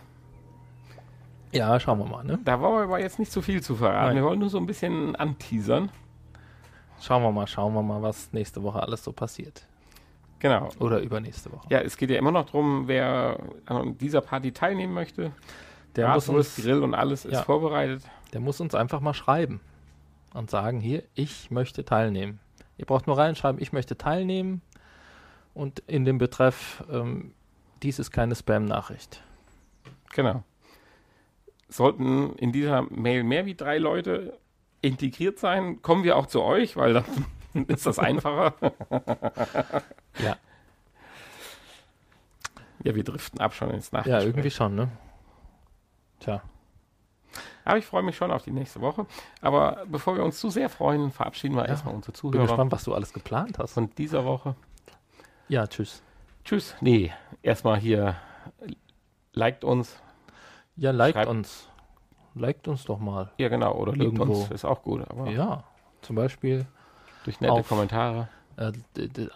[1.54, 2.40] Ja, schauen wir mal, ne?
[2.44, 4.08] Da wollen wir aber jetzt nicht zu viel zu verraten.
[4.08, 4.16] Nein.
[4.18, 5.90] Wir wollen nur so ein bisschen anteasern.
[7.02, 9.68] Schauen wir mal, schauen wir mal, was nächste Woche alles so passiert.
[10.40, 10.70] Genau.
[10.80, 11.68] Oder übernächste Woche.
[11.70, 15.32] Ja, es geht ja immer noch darum, wer an dieser Party teilnehmen möchte.
[15.96, 17.44] Der, muss Bratwurst, uns, Grill und alles ist Ja.
[17.44, 18.04] vorbereitet.
[18.34, 19.62] der muss uns einfach mal schreiben
[20.34, 22.40] und sagen, hier, ich möchte teilnehmen.
[22.78, 24.62] Ihr braucht nur reinschreiben, ich möchte teilnehmen
[25.54, 27.34] und in dem Betreff, ähm,
[27.84, 29.22] dies ist keine Spam-Nachricht.
[30.16, 30.44] Genau.
[31.74, 34.38] Sollten in dieser Mail mehr wie drei Leute
[34.82, 37.06] integriert sein, kommen wir auch zu euch, weil dann
[37.68, 38.54] ist das einfacher.
[40.20, 40.38] Ja.
[42.84, 44.26] Ja, wir driften ab schon ins Ja, Nachgespräch.
[44.26, 44.90] irgendwie schon, ne?
[46.20, 46.42] Tja.
[47.66, 49.06] Aber ich freue mich schon auf die nächste Woche.
[49.42, 51.70] Aber bevor wir uns zu sehr freuen, verabschieden wir Ja.
[51.70, 53.74] erstmal unsere Bin Zuhörer gespannt, was du alles geplant hast.
[53.74, 54.56] von dieser Woche.
[55.48, 56.04] Ja, tschüss.
[56.44, 56.76] Tschüss.
[56.82, 58.16] Nee, erstmal hier
[59.32, 59.98] liked uns.
[60.76, 61.68] Ja, liked Schreib- uns.
[62.36, 63.32] Liked uns doch mal.
[63.38, 63.74] Ja, genau.
[63.76, 64.42] Oder liebt Irgendwo.
[64.42, 64.52] uns.
[64.52, 65.08] Ist auch gut.
[65.10, 65.64] Aber Ja,
[66.02, 66.66] zum Beispiel
[67.26, 68.28] durch nette Auf- Kommentare.
[68.58, 68.72] äh,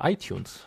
[0.01, 0.65] iTunes.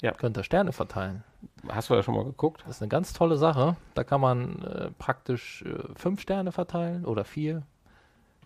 [0.00, 0.12] Ja.
[0.12, 1.22] Könnt ihr Sterne verteilen.
[1.68, 2.62] Hast du da schon mal geguckt?
[2.66, 3.76] Das ist eine ganz tolle Sache.
[3.94, 7.62] Da kann man äh, praktisch äh, fünf Sterne verteilen oder vier.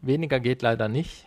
[0.02, 1.26] Weniger geht leider nicht.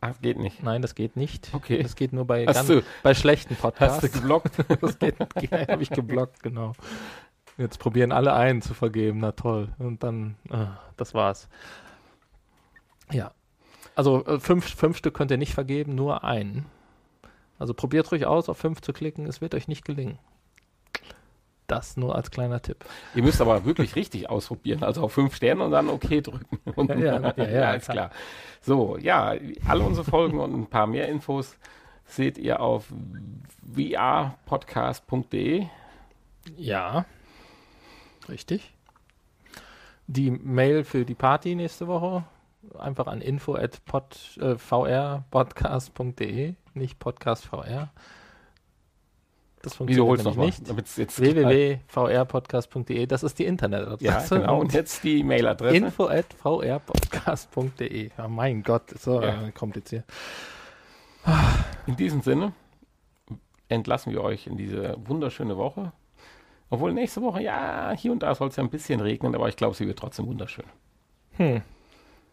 [0.00, 0.62] Ach, geht nicht.
[0.64, 1.50] Nein, das geht nicht.
[1.54, 1.80] Okay.
[1.82, 2.70] Das geht nur bei, ganz,
[3.04, 4.12] bei schlechten hast du Podcasts.
[4.12, 4.52] geblockt?
[4.82, 5.16] das geht,
[5.68, 6.72] habe ich geblockt, genau.
[7.58, 9.20] Jetzt probieren alle einen zu vergeben.
[9.20, 9.68] Na toll.
[9.78, 11.48] Und dann, äh, das war's.
[13.10, 13.32] Ja.
[13.94, 16.66] Also äh, fünf, fünf Stück könnt ihr nicht vergeben, nur einen.
[17.58, 19.26] Also probiert ruhig aus, auf fünf zu klicken.
[19.26, 20.18] Es wird euch nicht gelingen.
[21.66, 22.84] Das nur als kleiner Tipp.
[23.14, 24.82] Ihr müsst aber wirklich richtig ausprobieren.
[24.82, 26.58] Also auf fünf Sterne und dann OK drücken.
[26.74, 28.10] Und Ja, ja, ja, ja, alles klar.
[28.60, 29.34] So, ja,
[29.66, 31.56] alle unsere Folgen und ein paar mehr Infos
[32.04, 32.86] seht ihr auf
[33.74, 35.66] vrpodcast.de.
[36.56, 37.06] Ja.
[38.28, 38.72] Richtig.
[40.06, 42.24] Die Mail für die Party nächste Woche
[42.78, 47.90] einfach an info at pod, äh, vrpodcast.de, nicht podcastvr.
[49.62, 51.18] Das funktioniert nämlich nicht.
[51.18, 54.04] www.vrpodcast.de, das ist die Internetadresse.
[54.04, 54.60] Ja, genau.
[54.60, 55.76] Und jetzt die Mailadresse.
[55.76, 58.10] info at vrpodcast.de.
[58.18, 59.46] Ja, mein Gott, so Ja.
[59.46, 60.04] äh, kompliziert.
[61.86, 62.52] In diesem Sinne
[63.68, 65.92] entlassen wir euch in diese wunderschöne Woche.
[66.72, 69.56] Obwohl nächste Woche, ja, hier und da soll es ja ein bisschen regnen, aber ich
[69.56, 70.64] glaube, sie wird trotzdem wunderschön.
[71.36, 71.60] Hm.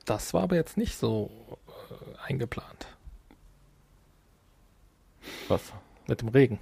[0.05, 1.29] Das war aber jetzt nicht so
[1.67, 2.87] äh, eingeplant.
[5.49, 5.73] Was?
[6.07, 6.57] Mit dem Regen.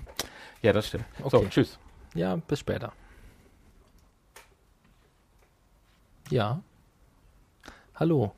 [0.63, 1.05] Ja, das stimmt.
[1.29, 1.47] So, Okay.
[1.51, 1.77] tschüss.
[2.15, 2.93] Ja, bis später.
[6.31, 6.59] Ja.
[7.93, 8.33] Hallo.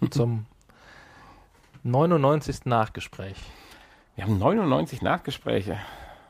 [0.10, 0.44] Zum
[1.82, 2.66] 99.
[2.66, 3.38] Nachgespräch.
[4.16, 5.78] Wir haben 99 Nachgespräche.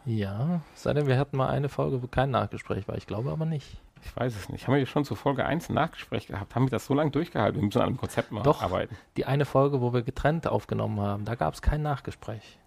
[0.06, 2.96] Ja, sei denn, wir hatten mal eine Folge, wo kein Nachgespräch war.
[2.96, 3.76] Ich glaube aber nicht.
[4.04, 4.66] Ich weiß es nicht.
[4.68, 6.54] Haben wir schon zu Folge 1 ein Nachgespräch gehabt?
[6.54, 7.60] Haben wir das so lange durchgehalten?
[7.60, 8.62] Wir müssen an einem Konzept mal Doch.
[8.62, 8.96] arbeiten.
[9.16, 12.58] Die eine Folge, wo wir getrennt aufgenommen haben, da gab es kein Nachgespräch.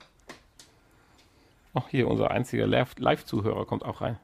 [1.74, 4.18] Ach, hier, unser einziger Live- Live-Zuhörer kommt auch rein.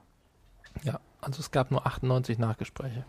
[0.83, 3.05] Ja, also es gab nur 98 Nachgespräche.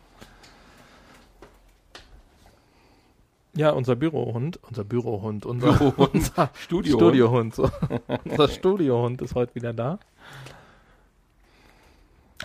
[3.57, 6.15] Ja, unser Bürohund, unser Bürohund, unser, Bürohund.
[6.15, 6.97] unser Studio.
[6.99, 7.55] Studiohund.
[7.55, 7.71] So.
[8.25, 9.99] unser Studiohund ist heute wieder da.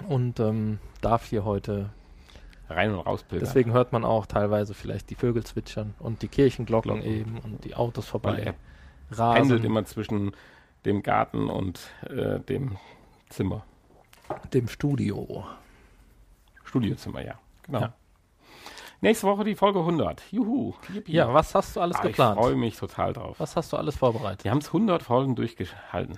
[0.07, 1.89] Und ähm, darf hier heute.
[2.69, 3.45] Rein und raus pilgern.
[3.45, 7.11] Deswegen hört man auch teilweise vielleicht die Vögel zwitschern und die Kirchenglocken Glocken.
[7.11, 8.37] eben und die Autos Weil vorbei.
[8.39, 8.55] er
[9.11, 10.31] Rasen, pendelt immer zwischen
[10.85, 12.77] dem Garten und äh, dem
[13.29, 13.65] Zimmer.
[14.53, 15.45] dem Studio.
[16.63, 17.37] Studiozimmer, ja.
[17.63, 17.81] Genau.
[17.81, 17.93] Ja.
[19.03, 20.21] Nächste Woche die Folge 100.
[20.31, 20.73] Juhu.
[20.93, 21.13] Yippie.
[21.13, 22.37] Ja, was hast du alles Ah, geplant?
[22.37, 23.39] Ich freue mich total drauf.
[23.39, 24.43] Was hast du alles vorbereitet?
[24.43, 26.17] Wir haben es 100 Folgen durchgehalten.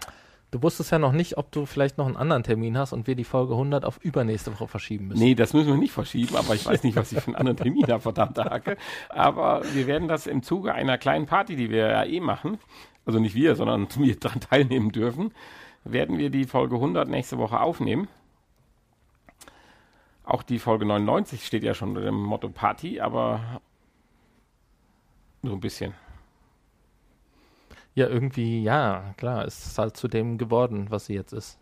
[0.52, 3.16] Du wusstest ja noch nicht, ob du vielleicht noch einen anderen Termin hast und wir
[3.16, 5.20] die Folge 100 auf übernächste Woche verschieben müssen.
[5.24, 7.58] Nee, das müssen wir nicht verschieben, aber ich weiß nicht, was ich für einen anderen
[7.58, 8.78] Termin habe, verdammte Hacke.
[9.10, 12.60] Aber wir werden das im Zuge einer kleinen Party, die wir ja eh machen,
[13.06, 15.34] also nicht wir, sondern wir daran teilnehmen dürfen,
[15.86, 18.08] werden wir die Folge 100 nächste Woche aufnehmen.
[20.24, 23.62] Auch die Folge 99 steht ja schon unter dem Motto Party, aber
[25.42, 25.94] so ein bisschen.
[27.96, 31.60] Ja, irgendwie, ja, klar, es ist halt zu dem geworden, was sie jetzt ist.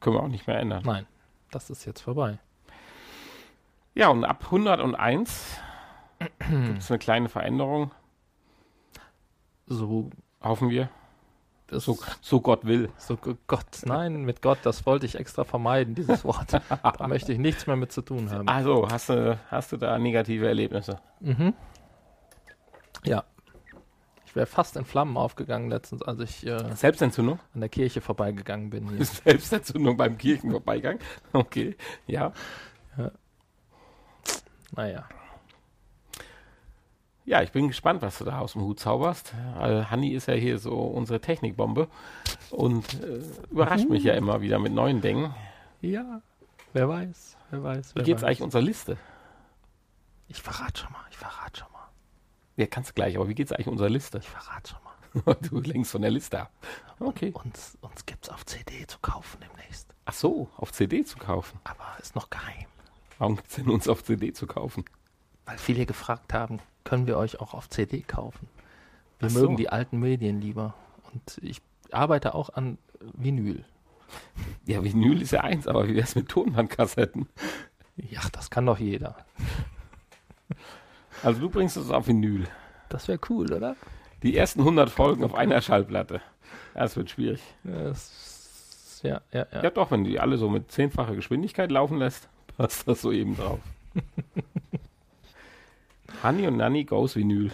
[0.00, 0.82] Können wir auch nicht mehr ändern.
[0.86, 1.06] Nein,
[1.50, 2.38] das ist jetzt vorbei.
[3.94, 5.60] Ja, und ab 101
[6.18, 7.90] gibt es eine kleine Veränderung,
[9.66, 10.10] So,
[10.40, 10.88] hoffen wir.
[11.72, 12.90] So, so Gott will.
[12.98, 13.16] so
[13.46, 16.52] Gott, nein, mit Gott, das wollte ich extra vermeiden, dieses Wort.
[16.52, 18.48] da möchte ich nichts mehr mit zu tun haben.
[18.48, 21.00] Also, hast du, hast du da negative Erlebnisse?
[21.20, 21.54] Mhm.
[23.04, 23.24] Ja.
[24.26, 27.40] Ich wäre fast in Flammen aufgegangen letztens, als ich äh, Selbstentzündung?
[27.52, 28.88] an der Kirche vorbeigegangen bin.
[28.88, 29.04] Hier.
[29.04, 30.98] Selbstentzündung beim Kirchenvorbeigang?
[31.32, 32.32] Okay, ja.
[34.72, 35.08] Naja.
[37.26, 39.34] Ja, ich bin gespannt, was du da aus dem Hut zauberst.
[39.60, 41.88] Äh, Hanni ist ja hier so unsere Technikbombe
[42.50, 45.34] und äh, überrascht mich ja immer wieder mit neuen Dingen.
[45.80, 46.22] Ja,
[46.72, 47.94] wer weiß, wer weiß.
[47.94, 48.28] Wie Wer geht's weiß.
[48.28, 48.96] eigentlich unserer Liste?
[50.28, 51.88] Ich verrate schon mal, ich verrate schon mal.
[52.56, 54.18] Ja, kannst du gleich, aber wie geht's eigentlich unserer Liste?
[54.18, 54.90] Ich verrate schon mal.
[55.50, 56.52] du lenkst von der Liste ab.
[57.00, 57.32] Okay.
[57.32, 59.92] Uns, uns gibt's auf CD zu kaufen demnächst.
[60.04, 61.58] Ach so, auf CD zu kaufen.
[61.64, 62.66] Aber ist noch geheim.
[63.18, 64.84] Warum gibt's denn uns auf CD zu kaufen?
[65.46, 68.48] Weil viele gefragt haben, können wir euch auch auf CD kaufen?
[69.18, 69.40] Wir so.
[69.40, 70.74] mögen die alten Medien lieber.
[71.12, 71.60] Und ich
[71.92, 73.64] arbeite auch an Vinyl.
[74.66, 77.28] Ja, Vinyl ist ja eins, aber wie wär's mit Tonbandkassetten?
[77.96, 79.16] Ja, das kann doch jeder.
[81.22, 82.46] Also du bringst es auf Vinyl.
[82.88, 83.76] Das wäre cool, oder?
[84.22, 86.20] Die ersten 100 Folgen auf einer Schallplatte.
[86.74, 87.40] Das wird schwierig.
[87.62, 89.62] Das, ja, ja, ja.
[89.62, 93.12] Ja doch, wenn du die alle so mit zehnfacher Geschwindigkeit laufen lässt, passt das so
[93.12, 93.60] eben drauf.
[96.22, 97.50] Honey und Nanny goes Vinyl.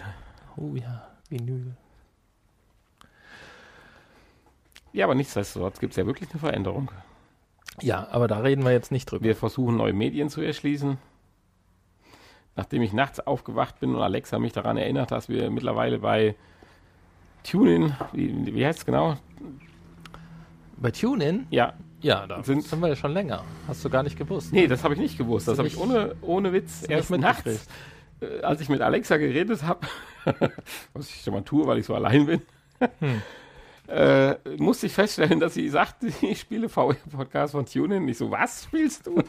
[0.57, 1.75] Oh ja, Vinyl.
[4.93, 6.91] Ja, aber nichtsdestotrotz gibt es ja wirklich eine Veränderung.
[7.83, 9.25] Ja, aber da reden wir jetzt nicht drüber.
[9.25, 10.97] Wir versuchen neue Medien zu erschließen.
[12.57, 16.35] Nachdem ich nachts aufgewacht bin und Alexa mich daran erinnert, dass wir mittlerweile bei
[17.45, 19.17] TuneIn, wie, wie heißt es genau?
[20.79, 21.47] Bei TuneIn?
[21.51, 23.45] Ja, Ja, da Sind- sind, wir ja schon länger.
[23.69, 24.53] Hast du gar nicht gewusst.
[24.55, 25.47] nee, das habe ich nicht gewusst.
[25.47, 27.67] Das habe ich ohne, ohne Witz erst nachts?
[28.21, 29.87] Äh, als ich mit Alexa geredet habe,
[30.95, 32.43] was ich schon mal tue, weil ich so allein bin,
[33.01, 33.23] Hm.
[33.89, 38.07] äh, musste ich feststellen, dass sie sagt, ich spiele VR-Podcast von TuneIn.
[38.09, 39.23] Ich so, was spielst du?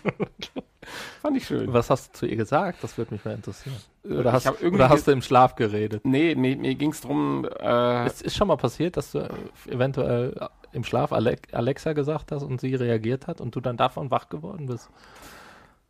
[1.22, 1.72] Fand ich schön.
[1.74, 2.84] Was hast du zu ihr gesagt?
[2.84, 3.76] Das würde mich mal interessieren.
[4.04, 6.06] Äh, Oder hast, oder hast du im Schlaf geredet?
[6.06, 9.30] Nee, mir, mir ging es darum, äh, Es ist schon mal passiert, dass du äh,
[9.70, 14.12] eventuell im Schlaf Ale Alexa gesagt hast und sie reagiert hat und du dann davon
[14.12, 14.90] wach geworden bist?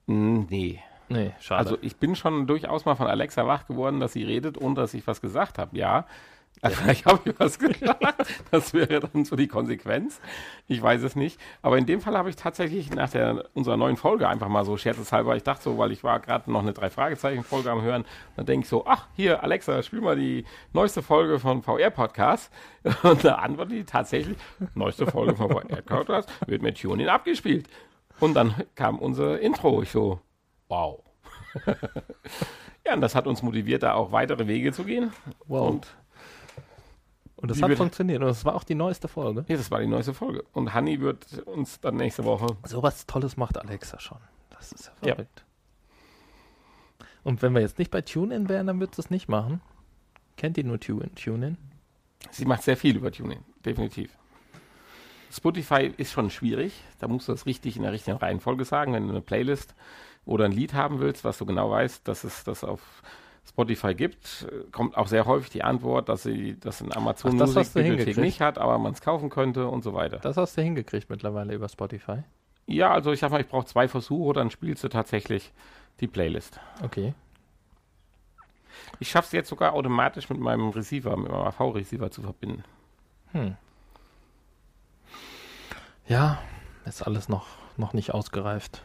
[0.05, 0.79] nee.
[1.09, 1.59] Nee, schade.
[1.59, 4.93] Also ich bin schon durchaus mal von Alexa wach geworden, dass sie redet, ohne dass
[4.93, 5.77] ich was gesagt habe.
[5.77, 6.05] Ja,
[6.61, 8.33] also vielleicht habe ich was gesagt.
[8.51, 10.19] Das wäre dann so die Konsequenz.
[10.67, 11.39] Ich weiß es nicht.
[11.61, 14.75] Aber in dem Fall habe ich tatsächlich nach der, unserer neuen Folge einfach mal so
[14.75, 18.05] scherzeshalber, ich dachte so, weil ich war gerade noch eine Drei-Fragezeichen-Folge am Hören,
[18.35, 22.51] dann denke ich so, ach, hier, Alexa, spiel mal die neueste Folge von VR-Podcast.
[23.03, 24.37] Und da antwortet die tatsächlich,
[24.73, 27.67] neueste Folge von VR-Podcast wird mit TuneIn abgespielt.
[28.19, 29.83] Und dann kam unser Intro.
[29.83, 30.19] Ich so,
[30.67, 31.01] wow.
[32.85, 35.11] ja, und das hat uns motiviert, da auch weitere Wege zu gehen.
[35.47, 35.69] wow.
[35.69, 35.87] Und
[37.37, 38.21] Und das hat wird- funktioniert.
[38.21, 39.45] Und das war auch die neueste Folge.
[39.47, 40.43] ja, das war die neueste Folge.
[40.53, 42.47] Und Hanni wird uns dann nächste Woche.
[42.65, 44.17] So was Tolles macht Alexa schon.
[44.49, 45.15] Das ist ja Ja.
[45.15, 45.45] verrückt.
[47.23, 49.61] Und wenn wir jetzt nicht bei TuneIn wären, dann würdest du es nicht machen.
[50.37, 51.13] Kennt ihr nur TuneIn?
[51.15, 51.57] TuneIn?
[52.31, 54.11] Sie macht sehr viel über Tuning, definitiv.
[55.31, 56.73] Spotify ist schon schwierig.
[56.99, 58.93] Da musst du das richtig in der richtigen Reihenfolge sagen.
[58.93, 59.75] Wenn du eine Playlist
[60.27, 62.81] oder ein Lied haben willst, was du genau weißt, dass es das auf
[63.47, 67.49] Spotify gibt, kommt auch sehr häufig die Antwort, dass sie das in Amazon Ach, das
[67.49, 68.25] Music hast du Bibliothek hingekriegt.
[68.25, 70.17] nicht hat, aber man es kaufen könnte und so weiter.
[70.17, 72.23] Das hast du hingekriegt mittlerweile über Spotify.
[72.65, 75.53] Ja, also ich sag mal, ich brauche zwei Versuche, dann spielst du tatsächlich
[76.01, 76.59] die Playlist.
[76.83, 77.13] Okay.
[78.99, 82.63] Ich schaffe es jetzt sogar automatisch mit meinem Receiver, mit meinem AV-Receiver zu verbinden.
[83.31, 83.55] Hm.
[86.07, 86.39] Ja,
[86.85, 87.47] ist alles noch,
[87.77, 88.83] noch nicht ausgereift.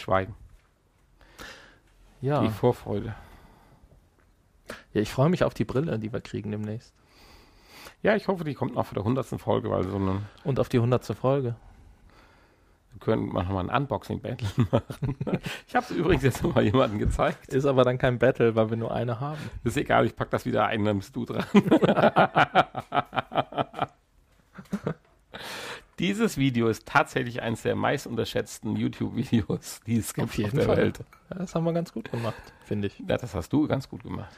[0.00, 0.34] Schweigen.
[2.20, 2.42] Ja.
[2.42, 3.14] Die Vorfreude.
[4.92, 6.92] ja, ich freue mich auf die Brille, die wir kriegen demnächst.
[8.02, 9.26] Ja, ich hoffe, die kommt noch für der 100.
[9.40, 11.04] Folge, weil so eine, Und auf die 100.
[11.16, 11.54] Folge.
[12.92, 15.16] wir können mal ein Unboxing-Battle machen.
[15.66, 17.52] ich habe es übrigens jetzt noch mal jemandem gezeigt.
[17.52, 19.40] Ist aber dann kein Battle, weil wir nur eine haben.
[19.64, 21.44] Ist egal, ich pack das wieder ein, dann bist du dran.
[26.00, 30.64] Dieses Video ist tatsächlich eines der meist unterschätzten YouTube-Videos, die es gibt Auf jeden der
[30.64, 30.76] Fall.
[30.78, 31.00] Welt.
[31.28, 32.98] Ja, das haben wir ganz gut gemacht, finde ich.
[33.06, 34.34] Ja, das hast du ganz gut gemacht.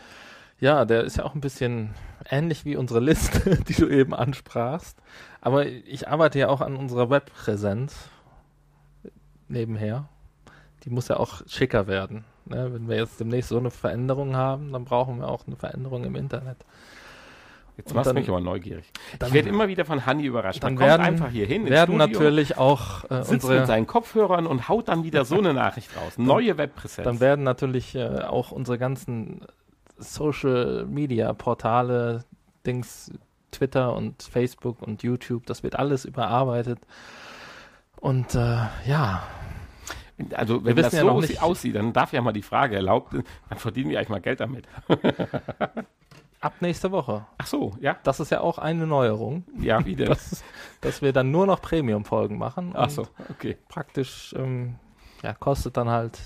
[0.59, 1.95] Ja, der ist ja auch ein bisschen
[2.29, 4.99] ähnlich wie unsere Liste, die du eben ansprachst.
[5.41, 8.11] Aber ich arbeite ja auch an unserer Webpräsenz
[9.47, 10.09] nebenher.
[10.83, 12.25] Die muss ja auch schicker werden.
[12.45, 12.75] Ne?
[12.75, 16.17] Wenn wir jetzt demnächst so eine Veränderung haben, dann brauchen wir auch eine Veränderung im
[16.17, 16.57] Internet.
[17.77, 18.85] Jetzt Und machst du mich aber neugierig.
[19.14, 20.62] Ich werde immer wieder von Hanni überrascht.
[20.62, 23.66] dann Man kommt werden, einfach hier hin werden Studio, natürlich auch äh, sitzt mit unsere,
[23.66, 26.18] seinen Kopfhörern und haut dann wieder so eine Nachricht raus.
[26.18, 27.05] Neue Webpräsenz.
[27.05, 29.41] dann werden natürlich äh, auch unsere ganzen
[29.97, 32.25] Social Media Portale,
[32.66, 33.11] Dings,
[33.53, 36.79] Twitter und Facebook und YouTube, das wird alles überarbeitet.
[38.01, 39.23] Und äh, ja,
[40.35, 43.14] also Wir wenn wissen das ja so aussieht, dann darf ja mal die Frage erlaubt,
[43.49, 44.66] dann verdienen wir eigentlich mal Geld damit.
[46.43, 47.24] ab nächste Woche.
[47.38, 50.09] Ach so, ja, Das ist ja auch eine Neuerung, ja, wie denn?
[50.09, 50.43] dass,
[50.80, 52.72] dass wir dann nur noch Premium-Folgen machen.
[52.76, 53.57] Ach so, okay.
[53.68, 54.74] Praktisch, ähm,
[55.22, 56.18] ja, kostet dann halt,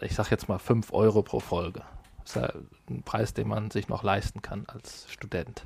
[0.00, 1.82] ich sag jetzt mal 5 Euro pro Folge.
[2.24, 2.50] ist ja
[2.88, 5.64] ein Preis, den man sich noch leisten kann als Student.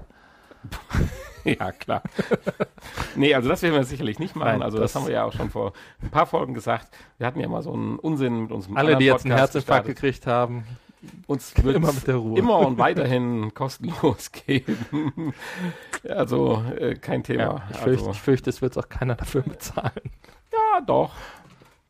[1.47, 2.03] Ja, klar.
[3.17, 4.49] nee, also das werden wir sicherlich nicht machen.
[4.53, 6.89] Nein, also das, das- haben wir ja auch schon vor ein paar Folgen gesagt.
[7.19, 9.97] Wir hatten ja mal so einen Unsinn mit unserem Alle, die jetzt einen Herzinfarkt gestartet.
[9.97, 10.65] gekriegt haben,
[11.27, 12.39] Uns wird immer mit der Ruhe.
[12.39, 15.35] immer und weiterhin kostenlos geben.
[16.09, 17.43] also äh, kein Thema.
[17.43, 19.93] Ja, ich, fürchte, also, ich fürchte, es wird auch keiner dafür bezahlen.
[20.53, 21.13] ja, doch.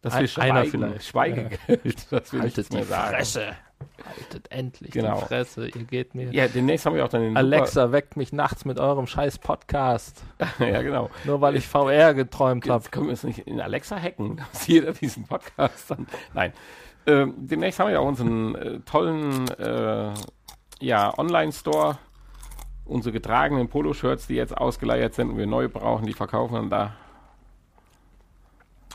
[0.03, 1.05] Dass Ein- wir einer schweigen, vielleicht.
[1.05, 3.17] Schweigegeld, das will ich Haltet nicht mehr die sagen.
[3.17, 3.57] Fresse.
[4.07, 5.19] Haltet endlich Genau.
[5.21, 5.67] die Fresse.
[5.69, 6.31] Ihr geht mir.
[6.31, 10.23] Ja, demnächst haben wir auch dann den Alexa, weckt mich nachts mit eurem scheiß Podcast.
[10.39, 11.11] Super, ja, genau.
[11.25, 12.83] Nur weil ich VR geträumt habe.
[12.83, 16.07] Jetzt können wir uns nicht in Alexa hacken, dass jeder diesen Podcast dann.
[16.35, 16.53] Nein.
[17.07, 20.13] Ähm, demnächst haben wir ja auch unseren äh, tollen äh,
[20.81, 21.99] ja, Online-Store.
[22.87, 26.93] Unsere getragenen Poloshirts, die jetzt ausgeleiert sind und wir neu brauchen, die verkaufen dann da.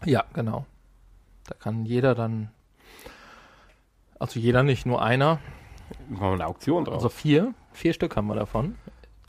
[0.05, 0.65] Ja, genau.
[1.47, 2.51] Da kann jeder dann,
[4.19, 5.39] also jeder nicht, nur einer,
[6.07, 6.95] Machen wir eine Auktion drauf.
[6.95, 8.75] also vier, vier Stück haben wir davon.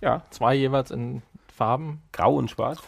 [0.03, 2.03] ja, Zwei jeweils in Farben.
[2.13, 2.83] grau und schwarz.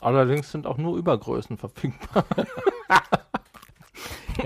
[0.00, 2.24] Allerdings sind auch nur Übergrößen verfügbar.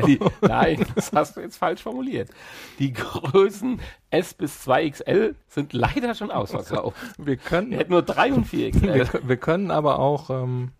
[0.06, 2.30] Die, nein, das hast du jetzt falsch formuliert.
[2.78, 3.80] Die Größen
[4.10, 6.96] S bis 2XL sind leider schon ausverkauft.
[7.18, 8.82] Wir können, Wir hätten nur 3 und 4XL.
[8.94, 10.72] wir, wir können aber auch ähm,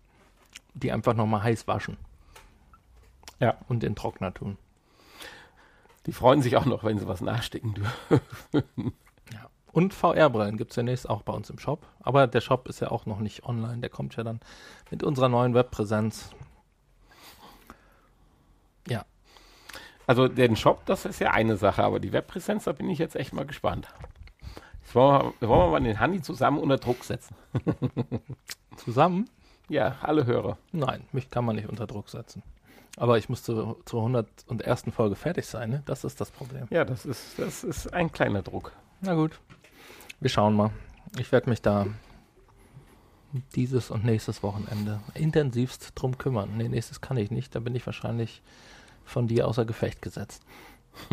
[0.73, 1.97] die einfach nochmal heiß waschen.
[3.39, 3.57] Ja.
[3.67, 4.57] Und in Trockner tun.
[6.05, 8.93] Die freuen sich auch noch, wenn sie was nachstecken dürfen.
[9.33, 9.49] Ja.
[9.73, 11.85] Und VR-Brillen gibt es demnächst auch bei uns im Shop.
[11.99, 13.79] Aber der Shop ist ja auch noch nicht online.
[13.79, 14.39] Der kommt ja dann
[14.89, 16.31] mit unserer neuen Webpräsenz.
[18.89, 19.05] Ja.
[20.05, 23.15] Also den Shop, das ist ja eine Sache, aber die Webpräsenz, da bin ich jetzt
[23.15, 23.87] echt mal gespannt.
[24.81, 27.35] Jetzt wollen wir, wollen wir mal den Handy zusammen unter Druck setzen.
[28.77, 29.29] Zusammen?
[29.67, 30.57] Ja, alle Hörer.
[30.71, 32.41] Nein, mich kann man nicht unter Druck setzen.
[32.95, 34.85] Aber ich muss zu, zur 101.
[34.91, 35.83] Folge fertig sein, ne?
[35.85, 36.67] Das ist das Problem.
[36.69, 38.71] Ja, das ist, das ist ein kleiner Druck.
[39.01, 39.39] Na gut.
[40.19, 40.71] Wir schauen mal.
[41.19, 41.85] Ich werde mich da
[43.55, 46.55] dieses und nächstes Wochenende intensivst drum kümmern.
[46.57, 47.53] Nee, nächstes kann ich nicht.
[47.53, 48.41] Da bin ich wahrscheinlich
[49.07, 50.43] von dir außer Gefecht gesetzt.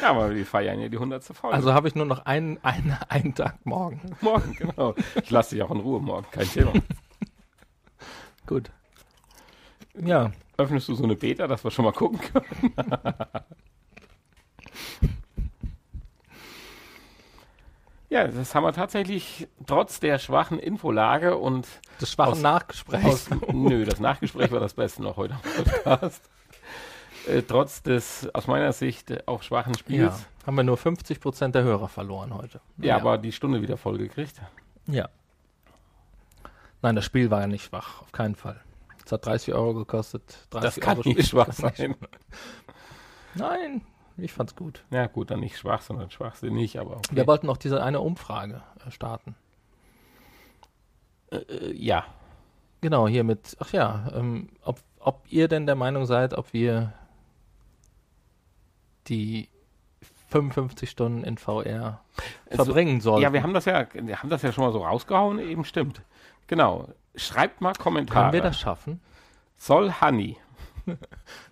[0.00, 1.22] Ja, aber wir feiern ja die 100.
[1.24, 1.54] Folge.
[1.54, 4.00] Also habe ich nur noch einen, einen, einen Tag morgen.
[4.20, 4.94] morgen, genau.
[5.22, 6.72] Ich lasse dich auch in Ruhe morgen, kein Thema.
[8.46, 8.70] Gut.
[10.00, 10.30] Ja,
[10.60, 12.74] Öffnest du so eine Beta, dass wir schon mal gucken können?
[18.10, 21.66] Ja, das haben wir tatsächlich trotz der schwachen Infolage und
[21.98, 23.04] das schwache Aus- Nachgespräch.
[23.04, 26.28] aus, nö, das Nachgespräch war das Beste noch heute am Podcast.
[27.26, 30.26] Äh, trotz des aus meiner Sicht äh, auch schwachen ja, Spiels.
[30.46, 32.60] haben wir nur 50 Prozent der Hörer verloren heute.
[32.78, 34.40] Ja, aber die Stunde wieder voll gekriegt.
[34.86, 35.08] Ja.
[36.82, 38.60] Nein, das Spiel war ja nicht schwach, auf keinen Fall.
[39.04, 40.22] Es hat 30 Euro gekostet.
[40.50, 41.94] 30 Das kann Euro nicht schwach sein.
[43.34, 43.82] Nein,
[44.22, 44.84] ich fand's gut.
[44.90, 47.16] Ja, gut, dann nicht schwach, sondern schwachsinnig, aber okay.
[47.16, 49.34] Wir wollten noch diese eine Umfrage äh, starten.
[51.30, 52.04] äh, ja,
[52.82, 56.94] Genau, hier mit, ach ja, ähm, ob, ob ihr denn der Meinung seid, ob wir
[59.06, 59.48] die
[60.30, 62.00] 55 Stunden in VR
[62.50, 63.22] Also, verbringen sollten.
[63.22, 66.00] ja, wir haben das ja, wir haben das ja schon mal so rausgehauen, eben stimmt.
[66.46, 66.88] Genau.
[67.16, 68.20] Schreibt mal Kommentare.
[68.22, 69.00] Können wir das schaffen?
[69.58, 70.38] Soll Honey,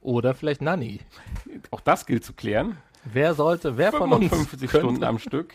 [0.00, 1.00] Oder vielleicht Nanny.
[1.70, 5.54] auch das gilt zu klären, Wer sollte, wer von uns 55 könnte- Stunden am Stück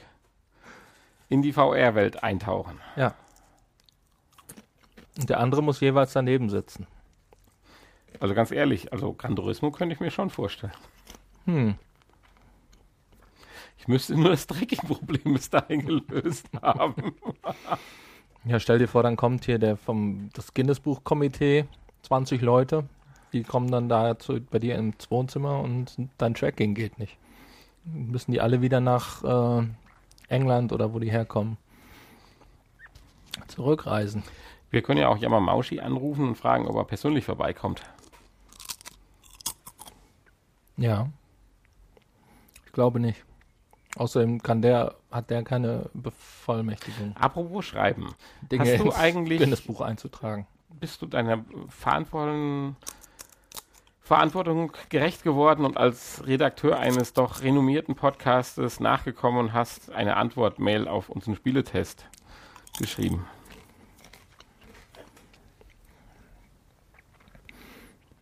[1.30, 2.80] in die VR-Welt eintauchen.
[2.96, 3.14] Ja.
[5.18, 6.88] Und der andere muss jeweils daneben sitzen.
[8.20, 10.74] Also ganz ehrlich, also Gran Turismo könnte ich mir schon vorstellen.
[11.46, 11.76] Hm.
[13.78, 17.14] Ich müsste nur das Tracking-Problem bis dahin gelöst haben.
[18.46, 21.66] Ja, stell dir vor, dann kommt hier der vom das Guinness-Buch-Komitee,
[22.04, 22.86] 20 Leute,
[23.36, 27.18] Die kommen dann da zu, bei dir ins Wohnzimmer und dein Tracking geht nicht.
[27.84, 29.68] Müssen die alle wieder nach äh,
[30.30, 31.58] England oder wo die herkommen
[33.50, 34.24] zurückreisen.
[34.70, 37.82] Wir können ja auch Yamamaushi anrufen und fragen, ob er persönlich vorbeikommt.
[40.78, 41.10] Ja.
[42.66, 43.26] Ich glaube nicht.
[43.98, 48.16] Außerdem kann der, hat der keine Bevollmächtigung, Apropos Schreiben.
[48.50, 50.48] Dinge Hast du eigentlich- Guinness-Buch einzutragen.
[50.70, 52.78] Bist du deiner Verantwortung,
[54.06, 60.88] Verantwortung gerecht geworden und als Redakteur eines doch renommierten Podcastes nachgekommen und hast eine Antwort-Mail
[60.88, 62.06] auf unseren Spieletest
[62.78, 63.26] geschrieben?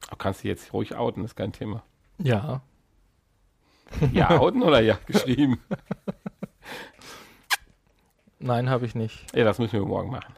[0.09, 1.83] Du kannst dich jetzt ruhig outen, ist kein Thema.
[2.17, 2.61] Ja.
[4.13, 5.61] Ja, outen oder ja geschrieben?
[8.39, 9.35] Nein, habe ich nicht.
[9.35, 10.33] Ja, das müssen wir morgen machen.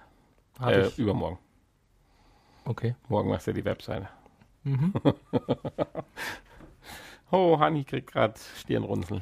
[0.60, 0.98] Äh, ich.
[0.98, 1.38] übermorgen.
[2.64, 2.96] Okay.
[3.10, 4.10] Morgen machst du die Webseite.
[4.66, 4.94] Mhm.
[7.32, 9.22] Oh, Hani kriegt gerade Stirnrunzeln.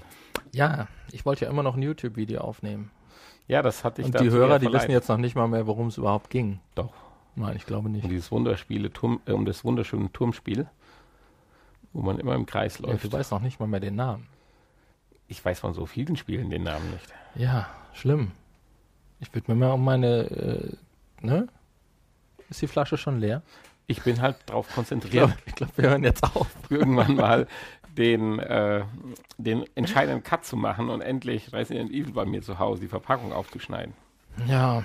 [0.51, 2.91] Ja, ich wollte ja immer noch ein YouTube-Video aufnehmen.
[3.47, 5.65] Ja, das hatte ich Und die Hörer, ja die wissen jetzt noch nicht mal mehr,
[5.67, 6.59] worum es überhaupt ging.
[6.75, 6.93] Doch.
[7.35, 8.03] Nein, ich glaube nicht.
[8.03, 10.67] um dieses Wunderspiele, Turm, äh, um das wunderschöne Turmspiel,
[11.93, 13.05] wo man immer im Kreis Ja, läuft.
[13.05, 14.27] du weißt noch nicht mal mehr den Namen.
[15.27, 17.07] ich weiß von so vielen Spielen den Namen nicht.
[17.35, 18.31] Ja, schlimm.
[19.19, 20.75] Ich würde mir mal um meine, äh,
[21.25, 21.47] ne?
[22.49, 23.41] Ist die Flasche schon leer?
[23.88, 26.47] Ich bin halt darauf Ich konzentriert, glaube, ich glaub, wir hören jetzt auf.
[26.69, 27.47] irgendwann mal
[27.97, 28.84] den, äh,
[29.38, 33.34] den entscheidenden Cut zu machen und endlich Resident Evil bei mir zu Hause die Verpackung
[33.34, 33.93] aufzuschneiden.
[34.47, 34.84] Ja.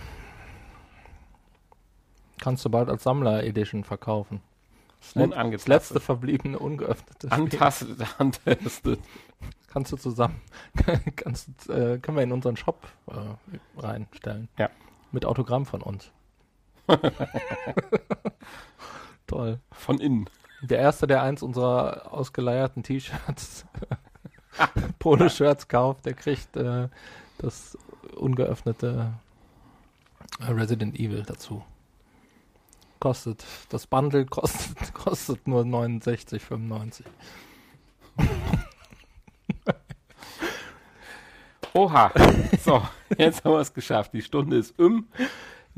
[2.41, 4.43] Kannst du bald als Sammler-Edition verkaufen.
[5.15, 7.31] Das, letzte verbliebene ungeöffnete.
[7.31, 9.01] Antastet, antestet.
[9.69, 10.41] Kannst du zusammen,
[11.17, 14.49] kannst, äh, können wir in unseren Shop äh, reinstellen.
[14.59, 14.71] Ja.
[15.13, 16.11] Mit Autogramm von uns.
[19.27, 19.61] Toll.
[19.71, 20.29] Von innen.
[20.63, 23.65] Der erste, der eins unserer ausgeleierten T-Shirts,
[24.99, 26.89] Polo-Shirts kauft, der kriegt äh,
[27.39, 27.79] das
[28.17, 29.13] ungeöffnete
[30.41, 31.63] äh, Resident Evil dazu.
[32.99, 37.05] Kostet, das Bundle kostet, kostet nur 69,95.
[41.75, 42.11] Oha.
[42.65, 42.83] So,
[43.17, 44.13] jetzt haben wir es geschafft.
[44.13, 45.07] Die Stunde ist um.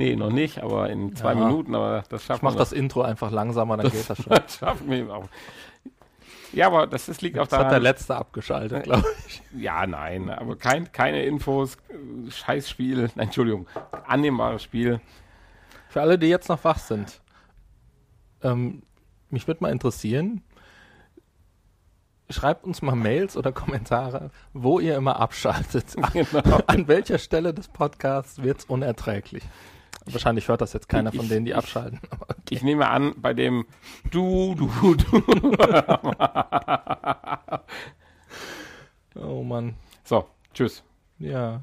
[0.01, 1.41] Nee, noch nicht, aber in zwei Ja.
[1.47, 4.33] Minuten, aber das Ich schaffen mach das Intro einfach langsamer, dann geht das schon.
[4.33, 5.29] Das schaffen wir auch.
[6.53, 7.83] Ja, aber das, das liegt auch Das hat der daran.
[7.83, 9.43] letzte abgeschaltet, glaube ich.
[9.61, 11.77] Ja, nein, aber kein, keine Infos.
[12.31, 13.11] Scheißspiel.
[13.15, 13.69] Nein, Entschuldigung.
[14.07, 15.01] Annehmbares Spiel.
[15.91, 17.21] Für alle, die jetzt noch wach sind,
[18.43, 18.83] ähm,
[19.29, 20.43] mich würde mal interessieren,
[22.31, 25.95] schreibt uns mal Mails oder Kommentare, wo ihr immer abschaltet.
[26.15, 26.61] Genau.
[26.67, 29.43] An welcher Stelle des Podcasts wird es unerträglich?
[30.13, 32.01] Wahrscheinlich hört das jetzt keiner von Ich- denen, die abschalten.
[32.53, 33.65] Ich nehme an, bei dem
[34.11, 35.55] Du, Du, Du.
[39.15, 39.75] Oh Mann.
[40.05, 40.83] So, tschüss.
[41.19, 41.63] Ja.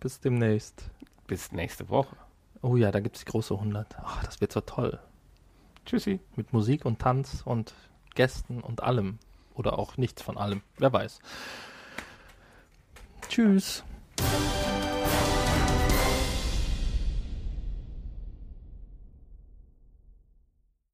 [0.00, 0.90] Bis demnächst.
[1.26, 2.16] Bis nächste Woche.
[2.62, 3.96] Oh ja, da gibt es die große 100.
[4.02, 4.98] Ach, das wird so toll.
[5.84, 6.20] Tschüssi.
[6.36, 7.74] Mit Musik und Tanz und
[8.14, 9.18] Gästen und allem.
[9.54, 10.62] Oder auch nichts von allem.
[10.78, 11.18] Wer weiß.
[13.28, 13.84] Tschüss.